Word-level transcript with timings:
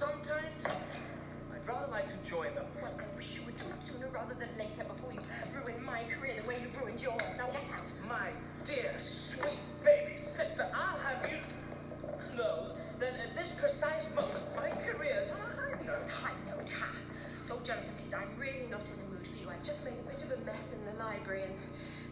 Sometimes 0.00 0.64
I'd 0.64 1.68
rather 1.68 1.92
like 1.92 2.08
to 2.08 2.16
join 2.30 2.54
them. 2.54 2.64
Well, 2.80 2.90
I 2.98 3.04
wish 3.14 3.36
you 3.36 3.42
would 3.44 3.54
do 3.58 3.66
it 3.68 3.78
sooner 3.78 4.08
rather 4.08 4.32
than 4.32 4.48
later 4.56 4.82
before 4.84 5.12
you 5.12 5.20
ruin 5.52 5.84
my 5.84 6.04
career 6.04 6.40
the 6.40 6.48
way 6.48 6.56
you 6.56 6.72
ruined 6.80 7.02
yours. 7.02 7.20
Now 7.36 7.44
get 7.52 7.68
out. 7.68 7.84
My 8.08 8.30
dear, 8.64 8.94
sweet 8.98 9.60
baby 9.84 10.16
sister, 10.16 10.66
I'll 10.72 10.96
have 11.00 11.30
you 11.30 11.36
know 12.34 12.72
that 12.98 13.12
at 13.12 13.36
this 13.36 13.50
precise 13.50 14.08
moment, 14.16 14.40
my 14.56 14.70
career's 14.70 15.32
on 15.32 15.40
a 15.40 15.52
high 15.60 15.76
note. 15.84 16.08
High 16.08 16.40
note, 16.48 16.70
ha. 16.70 16.88
Oh, 17.50 17.60
Jonathan, 17.62 17.92
please, 17.98 18.14
I'm 18.14 18.32
really 18.38 18.68
not 18.70 18.88
in 18.88 18.96
the 19.04 19.08
mood 19.12 19.28
for 19.28 19.36
you. 19.36 19.50
I've 19.50 19.62
just 19.62 19.84
made 19.84 20.00
a 20.00 20.08
bit 20.08 20.24
of 20.24 20.32
a 20.32 20.40
mess 20.46 20.72
in 20.72 20.80
the 20.86 20.96
library, 20.96 21.42
and, 21.44 21.54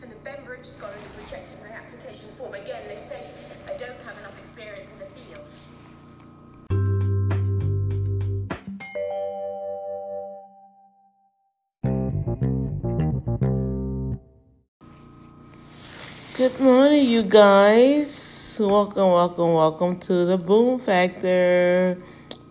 and 0.02 0.12
the 0.12 0.20
Bembridge 0.29 0.66
scholars 0.66 1.00
have 1.00 1.25
rejected 1.25 1.57
my 1.64 1.73
application 1.73 2.29
form 2.36 2.52
again. 2.52 2.84
They 2.86 3.00
say 3.00 3.25
I 3.64 3.79
don't 3.80 3.96
have 4.05 4.18
enough 4.18 4.39
experience 4.39 4.93
in 4.93 4.98
the 4.98 5.09
field. 5.16 5.48
Good 16.38 16.60
morning, 16.60 17.05
you 17.05 17.24
guys. 17.24 18.56
Welcome, 18.60 19.10
welcome, 19.10 19.55
welcome 19.55 19.98
to 19.98 20.24
the 20.24 20.38
Boom 20.38 20.79
Factor. 20.79 22.01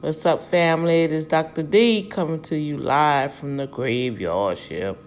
What's 0.02 0.26
up, 0.26 0.42
family? 0.52 1.06
It 1.06 1.14
is 1.14 1.26
Dr. 1.26 1.64
D 1.64 2.04
coming 2.04 2.42
to 2.42 2.58
you 2.58 2.78
live 2.78 3.34
from 3.34 3.56
the 3.56 3.66
graveyard 3.66 4.58
shift. 4.58 5.00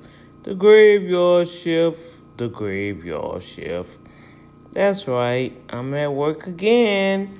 The 0.45 0.55
graveyard 0.55 1.51
shift. 1.51 2.39
The 2.39 2.49
graveyard 2.49 3.43
shift. 3.43 3.99
That's 4.73 5.07
right. 5.07 5.55
I'm 5.69 5.93
at 5.93 6.15
work 6.15 6.47
again. 6.47 7.39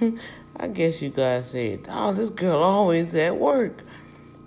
I 0.56 0.68
guess 0.68 1.02
you 1.02 1.08
guys 1.08 1.50
said, 1.50 1.88
oh, 1.90 2.12
this 2.12 2.30
girl 2.30 2.62
always 2.62 3.16
at 3.16 3.36
work. 3.36 3.82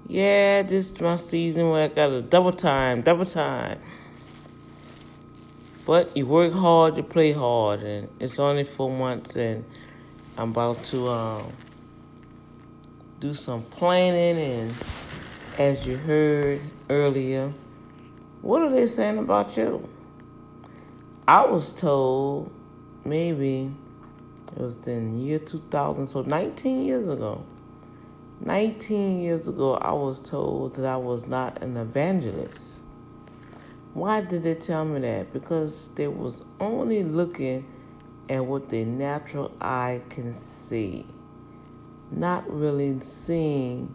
Yeah, 0.07 0.61
this 0.61 0.93
is 0.93 1.01
my 1.01 1.17
season 1.17 1.71
where 1.71 1.83
I 1.83 1.87
got 1.89 2.09
a 2.09 2.21
double 2.21 2.53
time, 2.53 3.01
double 3.01 3.25
time. 3.25 3.81
But 5.85 6.15
you 6.15 6.27
work 6.27 6.53
hard, 6.53 6.97
you 6.97 7.03
play 7.03 7.31
hard, 7.31 7.81
and 7.81 8.07
it's 8.19 8.37
only 8.37 8.63
four 8.63 8.91
months, 8.91 9.35
and 9.35 9.65
I'm 10.37 10.51
about 10.51 10.83
to 10.85 11.07
um, 11.07 11.53
do 13.19 13.33
some 13.33 13.63
planning. 13.63 14.37
And 14.37 14.75
as 15.57 15.87
you 15.87 15.97
heard 15.97 16.61
earlier, 16.89 17.51
what 18.41 18.61
are 18.61 18.69
they 18.69 18.85
saying 18.85 19.17
about 19.17 19.57
you? 19.57 19.89
I 21.27 21.45
was 21.45 21.73
told 21.73 22.51
maybe 23.03 23.71
it 24.55 24.61
was 24.61 24.77
in 24.85 25.17
the 25.17 25.23
year 25.23 25.39
2000, 25.39 26.05
so 26.05 26.21
19 26.21 26.85
years 26.85 27.07
ago. 27.07 27.43
19 28.39 29.21
years 29.21 29.47
ago, 29.47 29.75
I 29.75 29.91
was 29.93 30.19
told 30.19 30.75
that 30.75 30.85
I 30.85 30.97
was 30.97 31.27
not 31.27 31.61
an 31.61 31.77
evangelist. 31.77 32.80
Why 33.93 34.21
did 34.21 34.43
they 34.43 34.55
tell 34.55 34.85
me 34.85 35.01
that? 35.01 35.33
Because 35.33 35.89
they 35.95 36.07
was 36.07 36.43
only 36.61 37.03
looking 37.03 37.67
at 38.29 38.45
what 38.45 38.69
the 38.69 38.85
natural 38.85 39.51
eye 39.59 40.01
can 40.09 40.33
see, 40.33 41.05
not 42.09 42.49
really 42.49 43.01
seeing 43.01 43.93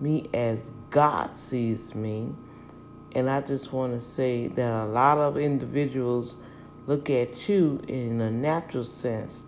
me 0.00 0.28
as 0.34 0.70
God 0.90 1.34
sees 1.34 1.94
me. 1.94 2.34
And 3.12 3.30
I 3.30 3.40
just 3.40 3.72
want 3.72 3.98
to 3.98 4.04
say 4.04 4.48
that 4.48 4.70
a 4.70 4.84
lot 4.84 5.16
of 5.16 5.38
individuals 5.38 6.36
look 6.86 7.08
at 7.08 7.48
you 7.48 7.80
in 7.88 8.20
a 8.20 8.30
natural 8.30 8.84
sense. 8.84 9.42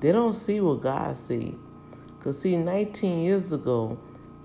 They 0.00 0.10
don't 0.10 0.34
see 0.34 0.60
what 0.60 0.82
God 0.82 1.16
sees. 1.16 1.54
Because, 2.18 2.40
see, 2.40 2.56
19 2.56 3.20
years 3.20 3.52
ago, 3.52 3.96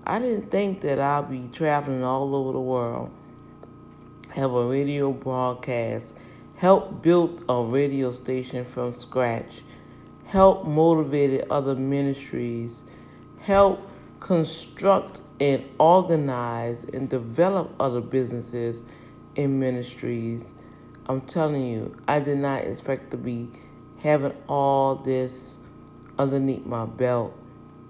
I 0.06 0.20
didn't 0.20 0.52
think 0.52 0.80
that 0.82 1.00
I'd 1.00 1.28
be 1.28 1.48
traveling 1.52 2.04
all 2.04 2.36
over 2.36 2.52
the 2.52 2.60
world 2.60 3.10
have 4.34 4.52
a 4.52 4.66
radio 4.66 5.12
broadcast, 5.12 6.14
help 6.56 7.02
build 7.02 7.44
a 7.48 7.62
radio 7.62 8.12
station 8.12 8.64
from 8.64 8.94
scratch, 8.94 9.62
help 10.26 10.66
motivate 10.66 11.44
other 11.50 11.74
ministries, 11.74 12.82
help 13.40 13.88
construct 14.20 15.20
and 15.38 15.62
organize 15.78 16.84
and 16.84 17.08
develop 17.08 17.74
other 17.78 18.00
businesses 18.00 18.84
and 19.36 19.58
ministries. 19.60 20.54
I'm 21.06 21.20
telling 21.20 21.66
you, 21.66 21.96
I 22.06 22.20
did 22.20 22.38
not 22.38 22.64
expect 22.64 23.10
to 23.10 23.16
be 23.16 23.48
having 23.98 24.34
all 24.48 24.94
this 24.94 25.56
underneath 26.18 26.64
my 26.64 26.86
belt. 26.86 27.36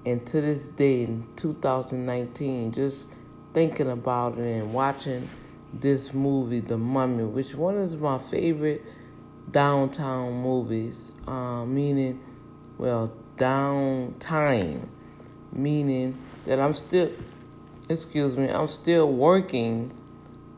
And 0.05 0.27
to 0.27 0.41
this 0.41 0.71
day, 0.71 1.05
in 1.05 1.29
2019, 1.37 2.73
just 2.73 3.07
thinking 3.53 3.91
about 3.91 4.39
it 4.39 4.47
and 4.47 4.73
watching 4.73 5.29
this 5.73 6.13
movie, 6.13 6.61
The 6.61 6.77
Mummy, 6.77 7.25
which 7.25 7.55
one 7.55 7.77
is 7.79 7.97
my 7.97 8.19
favorite 8.19 8.85
downtown 9.51 10.35
movies, 10.43 11.11
uh, 11.27 11.65
meaning, 11.65 12.21
well, 12.79 13.13
downtime, 13.37 14.87
meaning 15.53 16.19
that 16.47 16.61
I'm 16.61 16.75
still, 16.75 17.11
excuse 17.89 18.37
me, 18.37 18.49
I'm 18.49 18.69
still 18.69 19.11
working, 19.11 19.93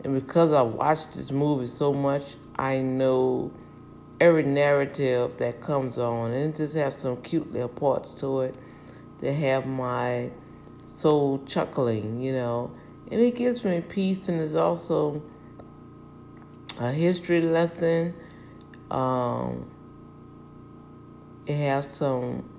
and 0.03 0.15
because 0.15 0.53
I 0.53 0.63
watched 0.63 1.15
this 1.15 1.31
movie 1.31 1.67
so 1.67 1.93
much, 1.93 2.23
I 2.57 2.79
know 2.79 3.53
every 4.21 4.45
narrative 4.45 5.33
that 5.39 5.61
comes 5.61 5.99
on, 5.99 6.33
and 6.33 6.55
it 6.55 6.57
just 6.57 6.75
has 6.75 6.97
some 6.97 7.23
cute 7.23 7.53
little 7.53 7.69
parts 7.69 8.13
to 8.15 8.43
it 8.43 8.55
that 9.21 9.33
have 9.33 9.67
my 9.67 10.31
soul 10.97 11.43
chuckling, 11.47 12.21
you 12.21 12.33
know 12.33 12.71
and 13.15 13.23
it 13.23 13.37
gives 13.37 13.63
me 13.63 13.81
peace 13.81 14.27
and 14.27 14.41
it's 14.41 14.55
also 14.55 15.23
a 16.81 16.91
history 16.91 17.41
lesson. 17.41 18.13
Um, 18.91 19.71
it 21.47 21.57
has 21.57 21.89
some 21.95 22.51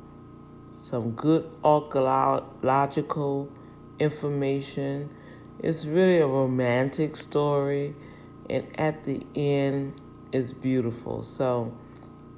some 0.81 1.11
good 1.11 1.51
archaeological 1.61 3.51
information. 3.99 5.09
It's 5.59 5.83
really 5.83 6.21
a 6.21 6.27
romantic 6.27 7.17
story, 7.17 7.93
and 8.49 8.79
at 8.79 9.03
the 9.03 9.27
end, 9.35 9.99
it's 10.31 10.53
beautiful. 10.53 11.23
So 11.23 11.77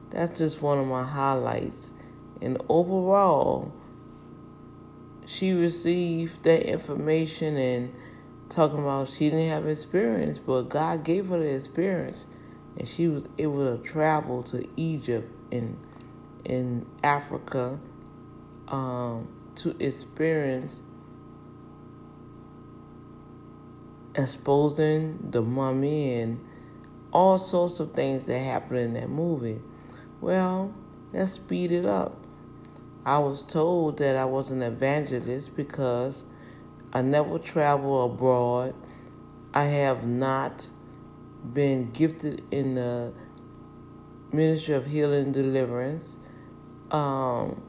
that's 0.10 0.40
just 0.40 0.60
one 0.64 0.80
of 0.80 0.88
my 0.88 1.04
highlights. 1.04 1.92
And 2.42 2.58
overall, 2.68 3.72
she 5.28 5.52
received 5.52 6.42
that 6.46 6.68
information 6.68 7.58
and 7.58 7.94
talking 8.50 8.80
about 8.80 9.10
she 9.10 9.30
didn't 9.30 9.50
have 9.50 9.68
experience, 9.68 10.40
but 10.40 10.70
God 10.70 11.04
gave 11.04 11.28
her 11.28 11.40
the 11.40 11.56
experience, 11.56 12.26
and 12.78 12.88
she 12.88 13.08
was 13.08 13.24
able 13.38 13.78
to 13.78 13.84
travel 13.84 14.44
to 14.44 14.68
Egypt 14.76 15.32
and 15.52 15.78
in 16.46 16.86
Africa 17.04 17.78
um, 18.68 19.28
to 19.56 19.76
experience 19.80 20.76
exposing 24.16 25.30
the 25.32 25.42
mummy 25.42 26.20
and 26.22 26.44
all 27.12 27.38
sorts 27.38 27.80
of 27.80 27.94
things 27.94 28.24
that 28.26 28.40
happened 28.40 28.80
in 28.80 28.94
that 28.94 29.10
movie. 29.10 29.60
Well, 30.22 30.74
let's 31.14 31.34
speed 31.34 31.72
it 31.72 31.86
up. 31.86 32.18
I 33.06 33.20
was 33.20 33.44
told 33.44 34.00
that 34.00 34.16
I 34.16 34.26
was 34.26 34.52
an 34.52 34.62
evangelist 34.62 35.56
because 35.56 36.24
I 36.94 37.02
never 37.02 37.38
travel 37.40 38.06
abroad. 38.06 38.74
I 39.54 39.64
have 39.64 40.06
not 40.06 40.70
been 41.54 41.92
gifted 41.92 42.44
in 42.52 42.76
the 42.76 43.14
ministry 44.32 44.74
of 44.74 44.86
healing 44.86 45.26
and 45.26 45.34
deliverance. 45.34 46.16
Um, 46.92 47.62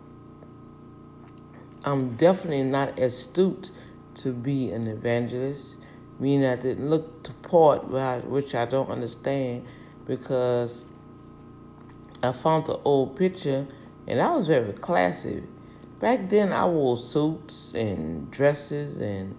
I'm 1.84 2.10
definitely 2.16 2.64
not 2.64 2.98
astute 2.98 3.70
to 4.16 4.32
be 4.32 4.70
an 4.70 4.86
evangelist, 4.86 5.76
meaning 6.18 6.46
I 6.46 6.56
didn't 6.56 6.90
look 6.90 7.22
to 7.24 7.32
part 7.32 7.88
which 8.24 8.54
I 8.54 8.64
don't 8.64 8.90
understand 8.90 9.66
because 10.06 10.84
I 12.22 12.32
found 12.32 12.66
the 12.66 12.78
old 12.84 13.16
picture 13.16 13.66
and 14.06 14.20
I 14.20 14.34
was 14.34 14.46
very 14.46 14.72
classy. 14.72 15.42
Back 16.00 16.28
then, 16.28 16.52
I 16.52 16.64
wore 16.66 16.96
suits 16.96 17.72
and 17.74 18.30
dresses 18.30 18.96
and 18.98 19.36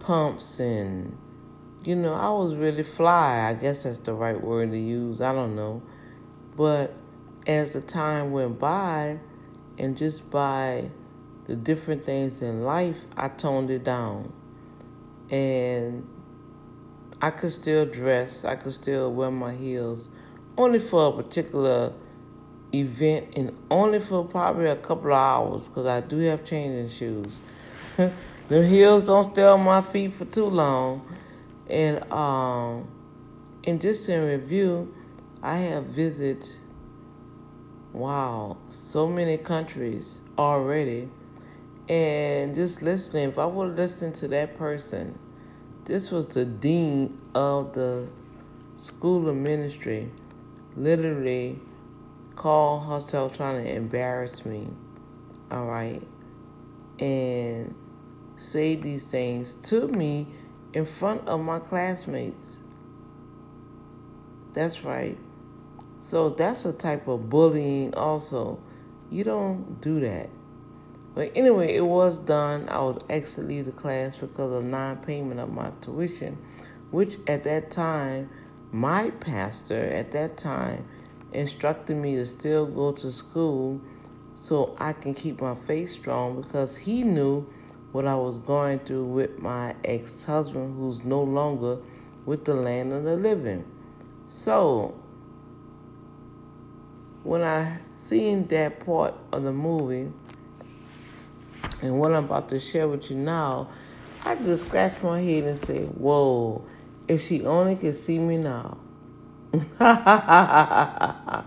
pumps, 0.00 0.60
and 0.60 1.16
you 1.82 1.96
know, 1.96 2.12
I 2.12 2.28
was 2.28 2.54
really 2.54 2.82
fly. 2.82 3.48
I 3.48 3.54
guess 3.54 3.84
that's 3.84 3.98
the 3.98 4.12
right 4.12 4.38
word 4.38 4.72
to 4.72 4.78
use. 4.78 5.20
I 5.20 5.32
don't 5.32 5.56
know. 5.56 5.82
But 6.56 6.94
as 7.46 7.72
the 7.72 7.80
time 7.80 8.32
went 8.32 8.58
by, 8.58 9.18
and 9.78 9.96
just 9.96 10.28
by 10.30 10.90
the 11.46 11.54
different 11.54 12.04
things 12.04 12.42
in 12.42 12.64
life, 12.64 12.98
I 13.16 13.28
toned 13.28 13.70
it 13.70 13.84
down. 13.84 14.32
And 15.30 16.06
I 17.22 17.30
could 17.30 17.52
still 17.52 17.86
dress, 17.86 18.44
I 18.44 18.56
could 18.56 18.74
still 18.74 19.12
wear 19.12 19.30
my 19.30 19.54
heels, 19.54 20.08
only 20.58 20.80
for 20.80 21.08
a 21.08 21.22
particular 21.22 21.94
event 22.80 23.28
and 23.36 23.56
only 23.70 24.00
for 24.00 24.24
probably 24.24 24.66
a 24.66 24.76
couple 24.76 25.12
of 25.12 25.18
hours 25.18 25.68
because 25.68 25.86
I 25.86 26.00
do 26.00 26.18
have 26.18 26.44
changing 26.44 26.88
shoes. 26.88 27.38
the 28.48 28.66
heels 28.66 29.06
don't 29.06 29.30
stay 29.32 29.44
on 29.44 29.62
my 29.62 29.82
feet 29.82 30.14
for 30.14 30.24
too 30.24 30.46
long. 30.46 31.06
And 31.68 32.10
um, 32.12 32.88
and 33.64 33.80
just 33.80 34.08
in 34.08 34.24
review, 34.24 34.94
I 35.42 35.56
have 35.56 35.84
visited 35.86 36.46
wow, 37.92 38.58
so 38.68 39.08
many 39.08 39.38
countries 39.38 40.20
already. 40.38 41.08
And 41.88 42.54
just 42.54 42.82
listening, 42.82 43.28
if 43.28 43.38
I 43.38 43.46
would 43.46 43.76
listen 43.76 44.12
to 44.14 44.28
that 44.28 44.58
person, 44.58 45.18
this 45.84 46.10
was 46.10 46.26
the 46.26 46.44
dean 46.44 47.18
of 47.34 47.72
the 47.74 48.06
school 48.76 49.28
of 49.28 49.36
ministry, 49.36 50.10
literally 50.76 51.60
called 52.36 52.86
herself 52.86 53.36
trying 53.36 53.64
to 53.64 53.74
embarrass 53.74 54.44
me. 54.44 54.68
All 55.50 55.66
right. 55.66 56.02
And 56.98 57.74
say 58.36 58.76
these 58.76 59.06
things 59.06 59.54
to 59.64 59.88
me 59.88 60.28
in 60.72 60.84
front 60.84 61.26
of 61.26 61.40
my 61.40 61.58
classmates. 61.58 62.56
That's 64.52 64.84
right. 64.84 65.18
So 66.00 66.30
that's 66.30 66.64
a 66.64 66.72
type 66.72 67.08
of 67.08 67.28
bullying, 67.28 67.94
also. 67.94 68.60
You 69.10 69.24
don't 69.24 69.80
do 69.80 70.00
that. 70.00 70.30
But 71.14 71.32
anyway, 71.34 71.74
it 71.74 71.84
was 71.84 72.18
done. 72.18 72.68
I 72.68 72.78
was 72.80 72.98
exited 73.08 73.66
the 73.66 73.72
class 73.72 74.16
because 74.16 74.52
of 74.52 74.64
non 74.64 74.98
payment 74.98 75.40
of 75.40 75.50
my 75.50 75.70
tuition, 75.80 76.38
which 76.90 77.18
at 77.26 77.44
that 77.44 77.70
time, 77.70 78.30
my 78.70 79.10
pastor 79.10 79.82
at 79.82 80.12
that 80.12 80.36
time 80.36 80.86
instructed 81.36 81.96
me 81.96 82.16
to 82.16 82.26
still 82.26 82.66
go 82.66 82.92
to 82.92 83.12
school 83.12 83.80
so 84.42 84.74
I 84.78 84.92
can 84.92 85.14
keep 85.14 85.40
my 85.40 85.54
faith 85.54 85.92
strong 85.92 86.40
because 86.42 86.76
he 86.76 87.02
knew 87.02 87.46
what 87.92 88.06
I 88.06 88.14
was 88.14 88.38
going 88.38 88.80
through 88.80 89.04
with 89.04 89.38
my 89.38 89.74
ex 89.84 90.24
husband, 90.24 90.76
who's 90.78 91.04
no 91.04 91.22
longer 91.22 91.78
with 92.24 92.44
the 92.44 92.54
land 92.54 92.92
of 92.92 93.04
the 93.04 93.16
living. 93.16 93.64
So, 94.28 94.94
when 97.22 97.42
I 97.42 97.78
seen 97.94 98.46
that 98.48 98.84
part 98.84 99.14
of 99.32 99.42
the 99.42 99.52
movie 99.52 100.12
and 101.82 101.98
what 101.98 102.12
I'm 102.12 102.24
about 102.24 102.48
to 102.50 102.58
share 102.58 102.88
with 102.88 103.10
you 103.10 103.16
now, 103.16 103.68
I 104.24 104.34
just 104.36 104.66
scratched 104.66 105.02
my 105.02 105.20
head 105.20 105.44
and 105.44 105.58
said, 105.58 105.88
Whoa, 105.96 106.64
if 107.08 107.26
she 107.26 107.44
only 107.44 107.76
could 107.76 107.96
see 107.96 108.18
me 108.18 108.36
now. 108.36 108.78
My, 109.78 111.44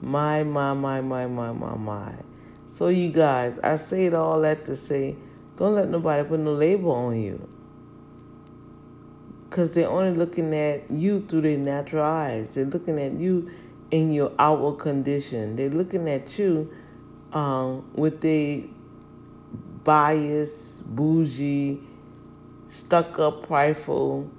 my, 0.00 0.42
my, 0.44 1.00
my, 1.00 1.26
my, 1.26 1.52
my, 1.52 1.74
my. 1.74 2.12
So, 2.72 2.88
you 2.88 3.10
guys, 3.10 3.58
I 3.62 3.76
say 3.76 4.06
it 4.06 4.14
all 4.14 4.40
that 4.42 4.64
to 4.66 4.76
say, 4.76 5.16
don't 5.56 5.74
let 5.74 5.88
nobody 5.88 6.26
put 6.26 6.40
no 6.40 6.52
label 6.54 6.92
on 6.92 7.20
you. 7.20 7.48
Because 9.48 9.72
they're 9.72 9.90
only 9.90 10.16
looking 10.16 10.54
at 10.54 10.90
you 10.90 11.24
through 11.28 11.42
their 11.42 11.58
natural 11.58 12.04
eyes. 12.04 12.54
They're 12.54 12.64
looking 12.64 13.00
at 13.00 13.12
you 13.14 13.50
in 13.90 14.12
your 14.12 14.32
outward 14.38 14.78
condition. 14.78 15.56
They're 15.56 15.70
looking 15.70 16.08
at 16.08 16.38
you 16.38 16.72
um, 17.32 17.90
with 17.94 18.24
a 18.24 18.64
bias, 19.84 20.82
bougie, 20.86 21.80
stuck 22.68 23.18
up, 23.18 23.46
prideful, 23.46 24.30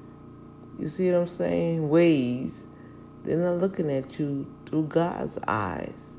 you 0.80 0.88
see 0.88 1.12
what 1.12 1.22
I'm 1.22 1.28
saying, 1.28 1.90
ways. 1.90 2.66
They're 3.24 3.38
not 3.38 3.60
looking 3.60 3.92
at 3.92 4.20
you 4.20 4.48
through 4.66 4.88
God's 4.88 5.38
eyes. 5.48 6.16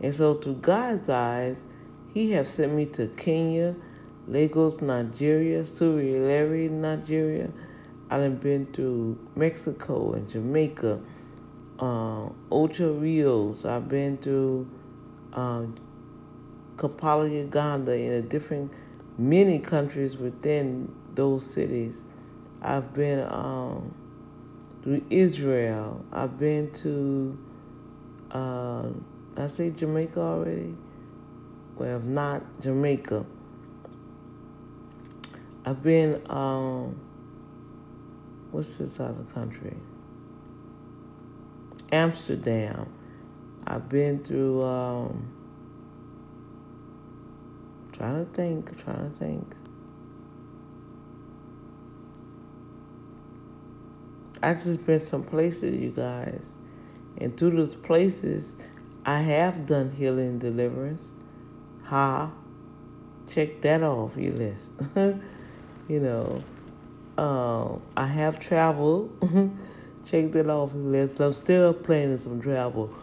And 0.00 0.14
so 0.14 0.34
through 0.34 0.56
God's 0.56 1.08
eyes, 1.08 1.64
He 2.12 2.32
has 2.32 2.48
sent 2.48 2.72
me 2.72 2.86
to 2.86 3.08
Kenya, 3.08 3.74
Lagos, 4.28 4.80
Nigeria, 4.80 5.62
Surulere, 5.62 6.70
Nigeria. 6.70 7.50
I've 8.10 8.40
been 8.40 8.72
to 8.72 9.18
Mexico 9.34 10.12
and 10.12 10.28
Jamaica 10.28 11.00
uh, 11.78 12.28
Ocho 12.50 12.94
Rios. 12.94 13.64
I've 13.64 13.88
been 13.88 14.18
to 14.18 14.68
uh, 15.32 15.62
Kampala, 16.78 17.28
Uganda, 17.28 17.92
in 17.92 18.12
a 18.12 18.22
different 18.22 18.72
many 19.18 19.58
countries 19.58 20.16
within 20.16 20.94
those 21.14 21.44
cities. 21.44 22.04
I've 22.62 22.94
been 22.94 23.20
um, 23.30 23.94
to 24.86 25.04
Israel. 25.10 26.04
I've 26.12 26.38
been 26.38 26.70
to 26.82 27.36
uh, 28.30 28.88
I 29.36 29.46
say 29.48 29.70
Jamaica 29.70 30.20
already. 30.20 30.74
Well, 31.76 31.98
if 31.98 32.02
not 32.04 32.42
Jamaica. 32.62 33.26
I've 35.64 35.82
been 35.82 36.22
um, 36.30 36.98
what's 38.52 38.76
this 38.76 38.98
other 39.00 39.24
country? 39.34 39.76
Amsterdam. 41.92 42.88
I've 43.66 43.88
been 43.88 44.22
through, 44.22 44.62
um, 44.62 45.28
trying 47.92 48.24
to 48.24 48.32
think, 48.32 48.78
trying 48.82 49.10
to 49.10 49.18
think. 49.18 49.54
I've 54.46 54.62
just 54.62 54.86
been 54.86 55.00
some 55.00 55.24
places, 55.24 55.74
you 55.74 55.90
guys. 55.90 56.46
And 57.18 57.36
through 57.36 57.56
those 57.56 57.74
places, 57.74 58.54
I 59.04 59.18
have 59.18 59.66
done 59.66 59.90
healing 59.90 60.38
deliverance. 60.38 61.02
Ha. 61.86 62.30
Check 63.28 63.60
that 63.62 63.82
off 63.82 64.16
your 64.16 64.34
list. 64.34 64.70
you 65.88 65.98
know, 65.98 66.44
uh, 67.18 67.76
I 68.00 68.06
have 68.06 68.38
traveled. 68.38 69.10
check 70.06 70.30
that 70.30 70.48
off 70.48 70.70
the 70.70 70.78
list. 70.78 71.18
I'm 71.18 71.32
still 71.32 71.74
planning 71.74 72.18
some 72.18 72.40
travel. 72.40 72.94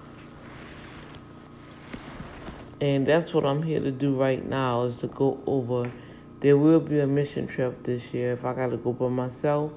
And 2.79 3.05
that's 3.05 3.33
what 3.33 3.45
I'm 3.45 3.61
here 3.61 3.81
to 3.81 3.91
do 3.91 4.15
right 4.15 4.47
now 4.47 4.83
is 4.83 4.99
to 4.99 5.07
go 5.07 5.41
over. 5.45 5.91
There 6.39 6.55
will 6.55 6.79
be 6.79 7.01
a 7.01 7.07
mission 7.07 7.47
trip 7.47 7.83
this 7.83 8.13
year. 8.13 8.31
If 8.31 8.45
I 8.45 8.53
got 8.53 8.67
to 8.67 8.77
go 8.77 8.93
by 8.93 9.09
myself, 9.09 9.73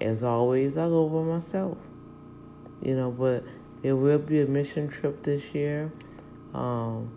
as 0.00 0.22
always, 0.22 0.76
I 0.76 0.88
go 0.88 1.08
by 1.08 1.22
myself. 1.32 1.78
You 2.82 2.96
know, 2.96 3.10
but 3.10 3.44
there 3.82 3.96
will 3.96 4.18
be 4.18 4.40
a 4.40 4.46
mission 4.46 4.88
trip 4.88 5.22
this 5.22 5.54
year. 5.54 5.92
Um, 6.52 7.10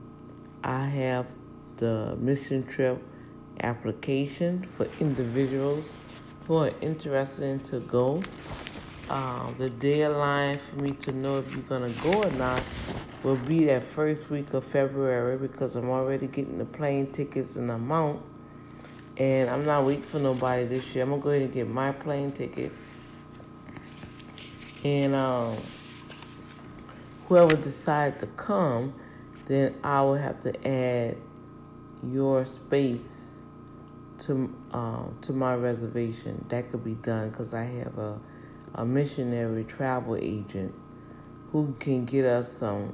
I 0.63 0.85
have 0.85 1.27
the 1.77 2.15
mission 2.19 2.65
trip 2.65 3.01
application 3.61 4.63
for 4.75 4.87
individuals 4.99 5.85
who 6.47 6.55
are 6.55 6.71
interested 6.81 7.43
in 7.43 7.59
to 7.59 7.79
go. 7.81 8.21
Uh, 9.09 9.51
the 9.57 9.69
deadline 9.69 10.59
for 10.59 10.75
me 10.81 10.91
to 10.91 11.11
know 11.13 11.39
if 11.39 11.49
you're 11.53 11.61
gonna 11.63 11.93
go 12.03 12.23
or 12.23 12.31
not 12.31 12.61
will 13.23 13.37
be 13.37 13.65
that 13.65 13.83
first 13.83 14.29
week 14.29 14.53
of 14.53 14.63
February 14.63 15.37
because 15.37 15.75
I'm 15.75 15.89
already 15.89 16.27
getting 16.27 16.57
the 16.57 16.65
plane 16.65 17.07
tickets 17.11 17.55
and 17.55 17.71
amount, 17.71 18.21
and 19.17 19.49
I'm 19.49 19.63
not 19.63 19.85
waiting 19.85 20.03
for 20.03 20.19
nobody 20.19 20.65
this 20.65 20.93
year. 20.93 21.03
I'm 21.03 21.11
gonna 21.11 21.21
go 21.21 21.29
ahead 21.29 21.41
and 21.43 21.51
get 21.51 21.67
my 21.67 21.91
plane 21.91 22.31
ticket, 22.31 22.71
and 24.83 25.15
um, 25.15 25.57
whoever 27.27 27.55
decides 27.55 28.19
to 28.21 28.27
come, 28.27 28.93
then 29.45 29.75
I 29.83 30.01
will 30.01 30.15
have 30.15 30.41
to 30.41 30.67
add 30.67 31.17
your 32.03 32.45
space 32.45 33.41
to 34.19 34.53
um, 34.71 35.17
to 35.21 35.33
my 35.33 35.55
reservation. 35.55 36.43
That 36.49 36.71
could 36.71 36.83
be 36.83 36.95
done 36.95 37.29
because 37.29 37.53
I 37.53 37.63
have 37.63 37.97
a 37.97 38.19
a 38.75 38.85
missionary 38.85 39.63
travel 39.63 40.15
agent 40.15 40.73
who 41.51 41.75
can 41.79 42.05
get 42.05 42.25
us 42.25 42.51
some 42.51 42.93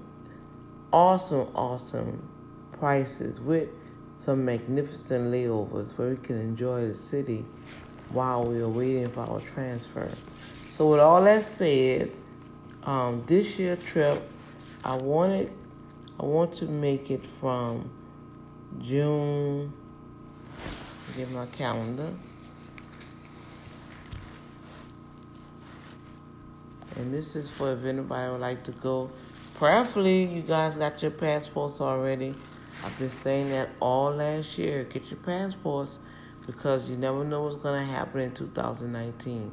awesome, 0.92 1.48
awesome 1.56 2.30
prices 2.72 3.40
with 3.40 3.70
some 4.18 4.46
magnificent 4.46 5.32
layovers 5.32 5.98
where 5.98 6.10
we 6.10 6.18
can 6.18 6.40
enjoy 6.40 6.88
the 6.88 6.94
city 6.94 7.46
while 8.10 8.44
we 8.44 8.62
are 8.62 8.70
waiting 8.70 9.10
for 9.10 9.22
our 9.22 9.40
transfer. 9.40 10.10
So, 10.70 10.88
with 10.90 11.00
all 11.00 11.24
that 11.24 11.46
said, 11.46 12.12
um, 12.84 13.24
this 13.26 13.60
year 13.60 13.76
trip, 13.76 14.30
I 14.84 14.96
wanted, 14.96 15.52
I 16.20 16.26
want 16.26 16.54
to 16.56 16.66
make 16.66 17.12
it 17.12 17.26
from 17.26 17.90
June. 18.82 19.74
Get 21.16 21.32
my 21.32 21.46
calendar. 21.48 22.12
And 26.96 27.14
this 27.14 27.36
is 27.36 27.50
for 27.50 27.72
if 27.74 27.86
anybody 27.86 28.32
would 28.32 28.42
like 28.42 28.64
to 28.66 28.72
go. 28.72 29.10
Prayerfully, 29.56 30.26
you 30.26 30.42
guys 30.42 30.76
got 30.76 31.02
your 31.02 31.12
passports 31.12 31.82
already. 31.82 32.36
I've 32.84 32.98
been 33.00 33.12
saying 33.12 33.50
that 33.50 33.70
all 33.80 34.12
last 34.12 34.58
year. 34.58 34.84
Get 34.84 35.10
your 35.10 35.20
passports 35.20 36.00
because 36.46 36.90
you 36.90 36.98
never 36.98 37.24
know 37.24 37.44
what's 37.44 37.56
going 37.58 37.80
to 37.80 37.86
happen 37.86 38.22
in 38.22 38.34
2019. 38.34 39.52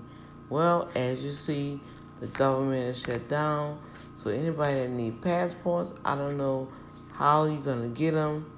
Well, 0.48 0.90
as 0.96 1.20
you 1.20 1.34
see, 1.34 1.80
the 2.20 2.26
government 2.26 2.96
is 2.96 3.02
shut 3.02 3.28
down. 3.28 3.80
So 4.22 4.30
anybody 4.30 4.74
that 4.74 4.90
need 4.90 5.22
passports, 5.22 5.92
I 6.04 6.14
don't 6.14 6.36
know 6.36 6.68
how 7.12 7.44
you're 7.44 7.62
gonna 7.62 7.88
get 7.88 8.12
them 8.12 8.50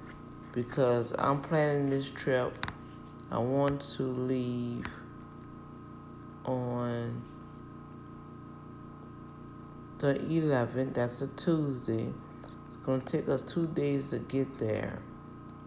because 0.52 1.12
I'm 1.18 1.40
planning 1.40 1.90
this 1.90 2.10
trip. 2.10 2.66
I 3.30 3.38
want 3.38 3.80
to 3.96 4.02
leave 4.02 4.86
on 6.44 7.22
the 9.98 10.14
11th. 10.14 10.94
That's 10.94 11.22
a 11.22 11.28
Tuesday. 11.28 12.12
It's 12.82 12.86
gonna 12.88 13.00
take 13.00 13.28
us 13.28 13.42
two 13.42 13.66
days 13.66 14.10
to 14.10 14.18
get 14.18 14.58
there. 14.58 14.98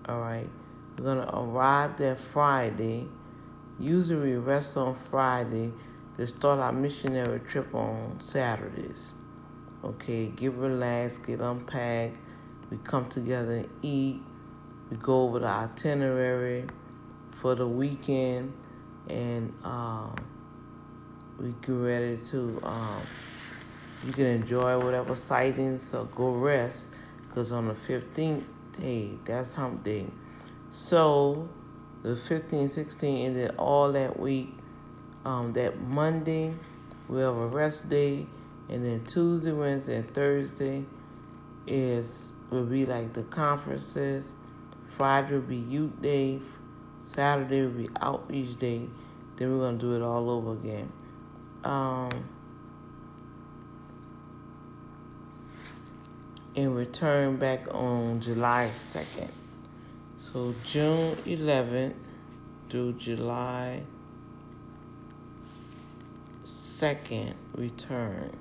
All 0.10 0.20
right. 0.20 0.50
We're 0.98 1.06
gonna 1.06 1.30
arrive 1.34 1.98
there 1.98 2.18
Friday. 2.18 3.08
Usually 3.80 4.32
we 4.32 4.36
rest 4.36 4.76
on 4.76 4.96
Friday 4.96 5.72
to 6.18 6.28
start 6.28 6.60
our 6.60 6.74
missionary 6.74 7.40
trip 7.40 7.74
on 7.74 8.20
Saturdays. 8.20 9.14
Okay, 9.86 10.26
get 10.26 10.52
relaxed, 10.56 11.24
get 11.26 11.40
unpacked. 11.40 12.18
We 12.70 12.80
come 12.84 13.08
together 13.08 13.60
and 13.60 13.70
eat. 13.82 14.22
We 14.90 14.98
go 14.98 15.22
over 15.22 15.40
the 15.40 15.48
itinerary 15.48 16.66
for 17.40 17.56
the 17.56 17.66
weekend, 17.66 18.52
and 19.08 19.54
um, 19.64 20.14
we 21.40 21.54
get 21.62 21.72
ready 21.72 22.18
to. 22.32 22.60
Um, 22.62 23.02
you 24.06 24.12
can 24.12 24.26
enjoy 24.26 24.78
whatever 24.78 25.16
sightings 25.16 25.94
or 25.94 26.04
go 26.14 26.32
rest, 26.32 26.88
because 27.36 27.52
on 27.52 27.68
the 27.68 27.74
15th, 27.74 28.46
day, 28.80 29.12
that's 29.26 29.54
hump 29.54 29.84
day. 29.84 30.06
So 30.72 31.50
the 32.02 32.16
15, 32.16 32.70
16, 32.70 33.26
and 33.28 33.36
then 33.36 33.50
all 33.58 33.92
that 33.92 34.18
week, 34.18 34.54
um, 35.26 35.52
that 35.52 35.78
Monday, 35.82 36.54
we 37.10 37.20
have 37.20 37.36
a 37.36 37.48
rest 37.48 37.90
day, 37.90 38.26
and 38.70 38.86
then 38.86 39.04
Tuesday, 39.04 39.52
Wednesday, 39.52 39.98
and 39.98 40.10
Thursday 40.10 40.86
is 41.68 42.32
will 42.52 42.64
be 42.64 42.86
like 42.86 43.12
the 43.12 43.24
conferences. 43.24 44.32
Friday 44.98 45.34
will 45.34 45.42
be 45.42 45.58
youth 45.58 46.02
day. 46.02 46.40
Saturday 47.04 47.64
will 47.64 47.70
be 47.70 47.90
outreach 48.02 48.58
day. 48.60 48.88
Then 49.36 49.58
we're 49.58 49.66
gonna 49.66 49.78
do 49.78 49.94
it 49.94 50.02
all 50.02 50.30
over 50.30 50.54
again. 50.54 50.90
Um, 51.66 52.10
and 56.56 56.76
return 56.76 57.36
back 57.36 57.66
on 57.72 58.22
July 58.22 58.70
2nd. 58.74 59.30
So 60.20 60.56
June 60.64 61.16
11th 61.26 61.94
through 62.70 62.94
July 62.94 63.84
2nd 66.46 67.34
return. 67.56 68.32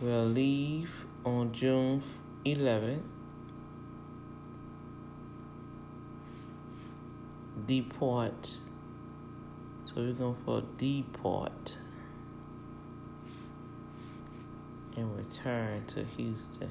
We'll 0.00 0.26
leave 0.26 1.06
on 1.24 1.52
June 1.52 2.02
11th. 2.44 3.02
Deport. 7.66 8.56
So 9.84 9.92
we're 9.96 10.12
going 10.14 10.36
for 10.44 10.62
deport 10.76 11.76
and 14.96 15.16
return 15.16 15.84
to 15.86 16.04
Houston. 16.16 16.70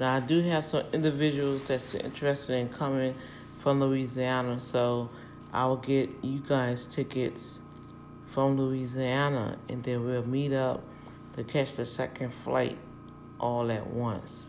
Now 0.00 0.16
I 0.16 0.20
do 0.20 0.40
have 0.40 0.64
some 0.64 0.84
individuals 0.92 1.62
that's 1.64 1.94
interested 1.94 2.54
in 2.54 2.68
coming 2.70 3.14
from 3.62 3.80
Louisiana, 3.80 4.60
so 4.60 5.10
I 5.52 5.66
will 5.66 5.76
get 5.76 6.10
you 6.22 6.40
guys 6.40 6.86
tickets 6.86 7.58
from 8.26 8.56
Louisiana, 8.56 9.58
and 9.68 9.84
then 9.84 10.04
we'll 10.04 10.26
meet 10.26 10.52
up 10.52 10.82
to 11.34 11.44
catch 11.44 11.76
the 11.76 11.84
second 11.84 12.32
flight 12.32 12.78
all 13.38 13.70
at 13.70 13.86
once. 13.86 14.46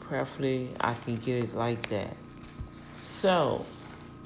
Preferably, 0.00 0.70
I 0.80 0.94
can 0.94 1.16
get 1.16 1.44
it 1.44 1.54
like 1.54 1.88
that. 1.88 2.16
So, 3.00 3.64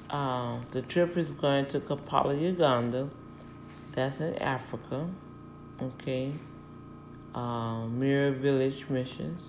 um, 0.09 0.65
the 0.71 0.81
trip 0.81 1.17
is 1.17 1.31
going 1.31 1.67
to 1.67 1.79
Kampala, 1.79 2.35
Uganda. 2.35 3.09
That's 3.97 4.19
in 4.19 4.35
Africa. 4.43 5.09
Okay. 5.81 6.31
Um, 7.33 7.99
Mirror 7.99 8.33
Village 8.33 8.85
Missions 8.89 9.41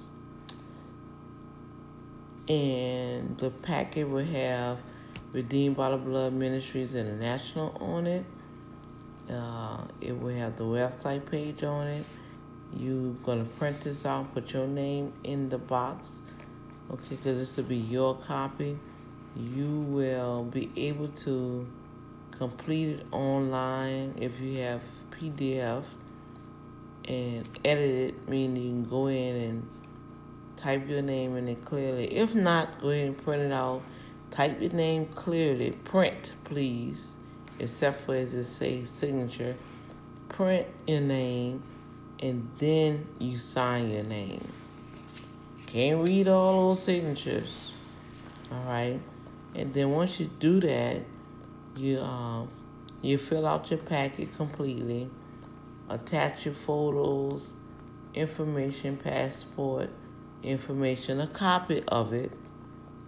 and 2.49 3.37
the 3.37 3.51
packet 3.51 4.09
will 4.09 4.25
have 4.25 4.79
Redeemed 5.35 5.77
by 5.77 5.91
the 5.91 5.99
Blood 5.99 6.33
Ministries 6.33 6.95
International 6.95 7.77
on 7.79 8.07
it. 8.07 8.25
Uh, 9.31 9.83
it 10.01 10.19
will 10.19 10.35
have 10.35 10.57
the 10.57 10.65
website 10.65 11.31
page 11.31 11.63
on 11.63 11.87
it. 11.87 12.07
You're 12.75 13.13
gonna 13.27 13.45
print 13.45 13.83
this 13.83 14.07
out, 14.07 14.33
put 14.33 14.55
your 14.55 14.67
name 14.67 15.13
in 15.25 15.51
the 15.51 15.59
box, 15.59 16.21
okay? 16.91 17.17
Because 17.17 17.37
this 17.37 17.55
will 17.59 17.65
be 17.65 17.77
your 17.77 18.15
copy. 18.17 18.79
You 19.37 19.69
will 19.69 20.45
be 20.45 20.71
able 20.75 21.09
to 21.09 21.67
complete 22.39 23.01
it 23.01 23.07
online 23.13 24.15
if 24.21 24.41
you 24.41 24.59
have 24.61 24.81
PDF 25.11 25.85
and 27.05 27.49
edit 27.65 27.91
it, 27.91 28.29
meaning 28.29 28.57
you 28.57 28.71
can 28.71 28.85
go 28.85 29.07
in 29.09 29.37
and 29.37 29.69
type 30.57 30.89
your 30.89 31.03
name 31.03 31.37
in 31.37 31.49
it 31.49 31.65
clearly. 31.65 32.17
If 32.17 32.35
not, 32.35 32.81
go 32.81 32.91
ahead 32.91 33.09
and 33.09 33.25
print 33.25 33.43
it 33.43 33.53
out. 33.53 33.83
Type 34.31 34.61
your 34.61 34.73
name 34.73 35.07
clearly. 35.15 35.73
Print, 35.73 36.33
please, 36.45 37.07
except 37.59 38.05
for 38.05 38.15
as 38.15 38.35
it 38.35 38.45
says 38.45 38.91
signature. 38.91 39.57
Print 40.29 40.67
your 40.87 41.01
name 41.01 41.63
and 42.21 42.49
then 42.59 43.07
you 43.19 43.39
sign 43.39 43.91
your 43.91 44.05
name. 44.05 44.53
Can't 45.67 46.07
read 46.07 46.29
all 46.29 46.69
those 46.69 46.83
signatures. 46.83 47.73
All 48.51 48.65
right. 48.65 49.01
And 49.55 49.73
then 49.75 49.91
once 49.91 50.19
you 50.21 50.31
do 50.39 50.61
that, 50.61 51.03
you 51.79 52.01
um 52.01 52.49
you 53.01 53.17
fill 53.17 53.47
out 53.47 53.71
your 53.71 53.79
packet 53.79 54.37
completely, 54.37 55.09
attach 55.89 56.45
your 56.45 56.55
photos, 56.55 57.51
information, 58.13 58.97
passport, 58.97 59.91
information, 60.43 61.21
a 61.21 61.29
copy 61.29 61.85
of 61.89 62.13
it, 62.13 62.33